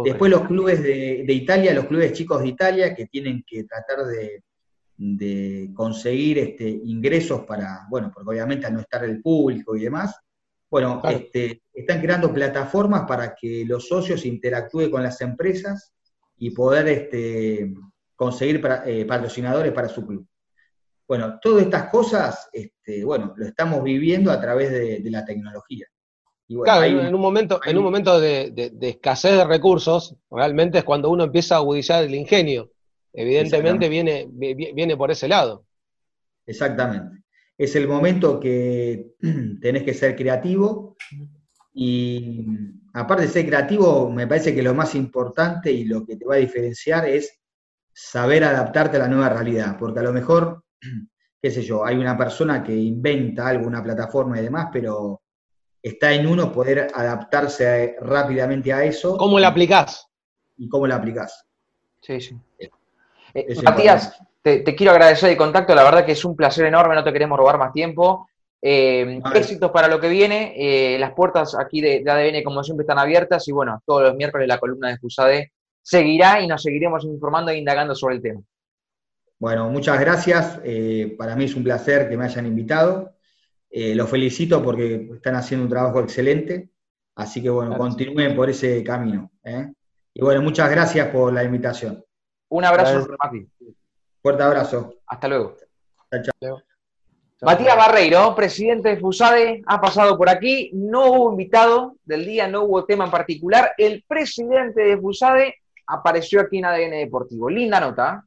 Después 0.04 0.30
los 0.30 0.46
clubes 0.46 0.82
de, 0.82 1.24
Italia, 1.28 1.72
los 1.72 1.86
clubes 1.86 2.12
chicos 2.12 2.42
de 2.42 2.48
Italia, 2.48 2.94
que 2.94 3.06
tienen 3.06 3.44
que 3.46 3.64
tratar 3.64 4.04
de, 4.06 5.70
conseguir 5.74 6.38
este, 6.38 6.68
ingresos 6.68 7.44
para, 7.44 7.86
bueno, 7.88 8.10
porque 8.12 8.30
obviamente 8.30 8.66
al 8.66 8.74
no 8.74 8.80
estar 8.80 9.04
el 9.04 9.22
público 9.22 9.76
y 9.76 9.82
demás, 9.82 10.16
bueno, 10.68 11.00
este, 11.08 11.62
están 11.72 12.00
creando 12.00 12.34
plataformas 12.34 13.04
para 13.06 13.34
que 13.34 13.64
los 13.64 13.86
socios 13.86 14.26
interactúen 14.26 14.90
con 14.90 15.02
las 15.02 15.20
empresas 15.20 15.92
y 16.36 16.50
poder 16.50 16.88
este, 16.88 17.72
conseguir 18.16 18.60
eh, 18.86 19.04
patrocinadores 19.04 19.72
para 19.72 19.88
su 19.88 20.04
club. 20.04 20.26
Bueno, 21.06 21.38
todas 21.40 21.62
estas 21.62 21.88
cosas, 21.90 22.50
este, 22.52 23.04
bueno, 23.04 23.32
lo 23.36 23.46
estamos 23.46 23.82
viviendo 23.84 24.32
a 24.32 24.40
través 24.40 24.70
de 24.72 25.10
la 25.10 25.24
tecnología 25.24 25.86
claro, 26.62 26.84
en 26.84 27.14
un 27.14 27.20
momento, 27.20 27.60
en 27.64 27.76
un 27.76 27.84
momento 27.84 28.20
de, 28.20 28.72
escasez 28.80 29.36
de 29.36 29.44
recursos, 29.44 30.16
realmente 30.30 30.78
es 30.78 30.84
cuando 30.84 31.10
uno 31.10 31.24
empieza 31.24 31.56
a 31.56 31.58
agudizar 31.58 32.04
el 32.04 32.14
ingenio. 32.14 32.72
Evidentemente 33.12 33.88
viene, 33.88 34.28
viene 34.30 34.96
por 34.96 35.10
ese 35.10 35.28
lado. 35.28 35.64
Exactamente. 36.46 37.22
Es 37.56 37.74
el 37.76 37.88
momento 37.88 38.38
que 38.40 39.14
tenés 39.60 39.82
que 39.82 39.94
ser 39.94 40.16
creativo 40.16 40.96
y 41.74 42.46
aparte 42.94 43.24
de 43.24 43.28
ser 43.28 43.46
creativo, 43.46 44.10
me 44.10 44.26
parece 44.26 44.54
que 44.54 44.62
lo 44.62 44.74
más 44.74 44.94
importante 44.94 45.70
y 45.70 45.84
lo 45.84 46.06
que 46.06 46.16
te 46.16 46.24
va 46.24 46.34
a 46.34 46.38
diferenciar 46.38 47.08
es 47.08 47.40
saber 47.92 48.44
adaptarte 48.44 48.96
a 48.96 49.00
la 49.00 49.08
nueva 49.08 49.28
realidad, 49.28 49.76
porque 49.78 50.00
a 50.00 50.04
lo 50.04 50.12
mejor, 50.12 50.64
qué 51.42 51.50
sé 51.50 51.62
yo, 51.62 51.84
hay 51.84 51.96
una 51.96 52.16
persona 52.16 52.62
que 52.62 52.74
inventa 52.74 53.48
algo, 53.48 53.66
una 53.66 53.82
plataforma 53.82 54.38
y 54.38 54.44
demás, 54.44 54.68
pero 54.72 55.22
está 55.82 56.12
en 56.12 56.26
uno 56.26 56.52
poder 56.52 56.88
adaptarse 56.94 57.96
rápidamente 58.00 58.72
a 58.72 58.84
eso. 58.84 59.16
¿Cómo 59.16 59.38
la 59.38 59.48
aplicás? 59.48 60.08
Y 60.56 60.68
cómo 60.68 60.86
la 60.86 60.96
aplicás. 60.96 61.44
Sí, 62.00 62.20
sí. 62.20 62.36
Eh, 63.34 63.62
Matías, 63.62 64.20
te, 64.42 64.62
quiero 64.74 64.92
agradecer 64.92 65.30
el 65.30 65.36
contacto, 65.36 65.74
la 65.74 65.84
verdad 65.84 66.04
que 66.04 66.12
es 66.12 66.24
un 66.24 66.34
placer 66.34 66.66
enorme, 66.66 66.94
no 66.94 67.04
te 67.04 67.12
queremos 67.12 67.38
robar 67.38 67.58
más 67.58 67.72
tiempo. 67.72 68.28
Eh, 68.60 69.20
éxitos 69.34 69.70
para 69.70 69.86
lo 69.86 70.00
que 70.00 70.08
viene, 70.08 70.52
eh, 70.56 70.98
las 70.98 71.12
puertas 71.12 71.54
aquí 71.54 71.80
de, 71.80 72.02
ADN 72.04 72.42
como 72.42 72.64
siempre 72.64 72.82
están 72.82 72.98
abiertas 72.98 73.46
y 73.46 73.52
bueno, 73.52 73.80
todos 73.86 74.02
los 74.02 74.16
miércoles 74.16 74.48
la 74.48 74.58
columna 74.58 74.88
de 74.88 74.98
Fusade 74.98 75.52
seguirá 75.80 76.40
y 76.40 76.48
nos 76.48 76.62
seguiremos 76.62 77.04
informando 77.04 77.52
e 77.52 77.58
indagando 77.58 77.94
sobre 77.94 78.16
el 78.16 78.22
tema. 78.22 78.40
Bueno, 79.38 79.68
muchas 79.68 80.00
gracias, 80.00 80.60
para 81.16 81.36
mí 81.36 81.44
es 81.44 81.54
un 81.54 81.62
placer 81.62 82.08
que 82.08 82.16
me 82.16 82.24
hayan 82.24 82.46
invitado 82.46 83.12
eh, 83.70 83.94
los 83.94 84.08
felicito 84.08 84.62
porque 84.62 85.10
están 85.14 85.36
haciendo 85.36 85.64
un 85.64 85.70
trabajo 85.70 86.00
excelente, 86.00 86.70
así 87.16 87.42
que 87.42 87.50
bueno, 87.50 87.76
continúen 87.76 88.34
por 88.34 88.48
ese 88.48 88.82
camino. 88.82 89.30
¿eh? 89.44 89.72
Y 90.14 90.22
bueno, 90.22 90.42
muchas 90.42 90.70
gracias 90.70 91.08
por 91.08 91.32
la 91.32 91.44
invitación. 91.44 92.04
Un 92.48 92.64
abrazo, 92.64 93.06
Mati. 93.22 93.46
Fuerte 94.22 94.42
abrazo. 94.42 94.94
Hasta 95.06 95.28
luego. 95.28 95.56
Chao, 96.10 96.62
Matías 97.42 97.76
Barreiro, 97.76 98.34
presidente 98.34 98.88
de 98.88 98.96
FUSADE, 98.96 99.62
ha 99.66 99.80
pasado 99.80 100.16
por 100.16 100.28
aquí. 100.28 100.70
No 100.72 101.12
hubo 101.12 101.30
invitado 101.30 101.94
del 102.04 102.24
día, 102.24 102.48
no 102.48 102.64
hubo 102.64 102.84
tema 102.84 103.04
en 103.04 103.10
particular. 103.10 103.74
El 103.78 104.04
presidente 104.08 104.80
de 104.80 104.98
FUSADE 104.98 105.54
apareció 105.86 106.40
aquí 106.40 106.58
en 106.58 106.64
ADN 106.64 106.90
Deportivo. 106.90 107.48
Linda 107.48 107.78
nota. 107.78 108.24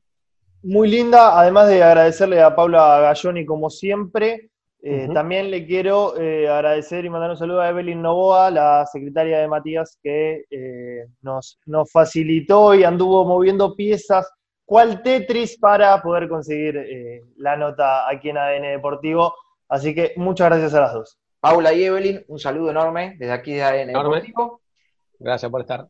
Muy 0.63 0.87
linda, 0.87 1.37
además 1.37 1.67
de 1.67 1.83
agradecerle 1.83 2.41
a 2.41 2.55
Paula 2.55 2.99
Galloni 3.01 3.45
como 3.45 3.69
siempre 3.69 4.50
eh, 4.83 5.07
también 5.13 5.51
le 5.51 5.67
quiero 5.67 6.19
eh, 6.19 6.49
agradecer 6.49 7.05
y 7.05 7.09
mandar 7.09 7.29
un 7.29 7.37
saludo 7.37 7.61
a 7.61 7.69
Evelyn 7.69 8.01
Novoa, 8.01 8.49
la 8.49 8.83
secretaria 8.87 9.39
de 9.39 9.47
Matías, 9.47 9.99
que 10.01 10.45
eh, 10.49 11.05
nos, 11.21 11.59
nos, 11.67 11.91
facilitó 11.91 12.73
y 12.73 12.83
anduvo 12.83 13.23
moviendo 13.23 13.75
piezas, 13.75 14.27
cual 14.65 15.03
Tetris, 15.03 15.59
para 15.59 16.01
poder 16.01 16.27
conseguir 16.27 17.23
la 17.37 17.55
nota 17.57 18.09
aquí 18.09 18.29
en 18.29 18.39
ADN 18.39 18.63
Deportivo. 18.71 19.35
Así 19.69 19.93
que 19.93 20.13
muchas 20.15 20.49
gracias 20.49 20.73
a 20.73 20.81
las 20.81 20.93
dos. 20.93 21.19
Paula 21.39 21.73
y 21.73 21.83
Evelyn, 21.83 22.25
un 22.27 22.39
saludo 22.39 22.71
enorme 22.71 23.15
desde 23.19 23.33
aquí 23.33 23.53
de 23.53 23.63
ADN 23.63 23.87
Deportivo. 23.87 24.61
Gracias 25.19 25.51
por 25.51 25.61
estar. 25.61 25.87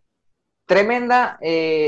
Tremenda, 0.65 1.37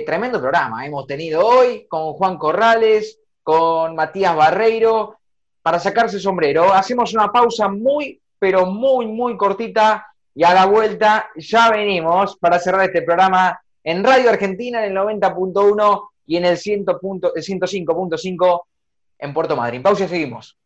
tremendo 0.06 0.40
programa 0.40 0.86
hemos 0.86 1.06
tenido 1.06 1.46
hoy 1.46 1.86
con 1.88 2.14
Juan 2.14 2.38
Corrales, 2.38 3.20
con 3.44 3.96
Matías 3.96 4.36
Barreiro 4.36 5.18
para 5.64 5.80
sacarse 5.80 6.20
sombrero. 6.20 6.72
Hacemos 6.72 7.12
una 7.14 7.32
pausa 7.32 7.68
muy, 7.68 8.22
pero 8.38 8.68
muy, 8.68 9.08
muy 9.08 9.36
cortita 9.38 10.06
y 10.36 10.44
a 10.44 10.54
la 10.54 10.66
vuelta 10.66 11.30
ya 11.36 11.72
venimos 11.72 12.38
para 12.38 12.60
cerrar 12.60 12.86
este 12.86 13.02
programa 13.02 13.60
en 13.84 14.04
Radio 14.04 14.30
Argentina 14.30 14.86
en 14.86 14.92
el 14.92 14.98
90.1 14.98 16.10
y 16.28 16.38
en 16.38 16.46
el 16.46 16.58
100.5.5 16.58 18.62
en 19.20 19.34
Puerto 19.34 19.56
Madryn. 19.56 19.82
Pausa 19.82 20.06
y 20.06 20.10
seguimos. 20.10 20.58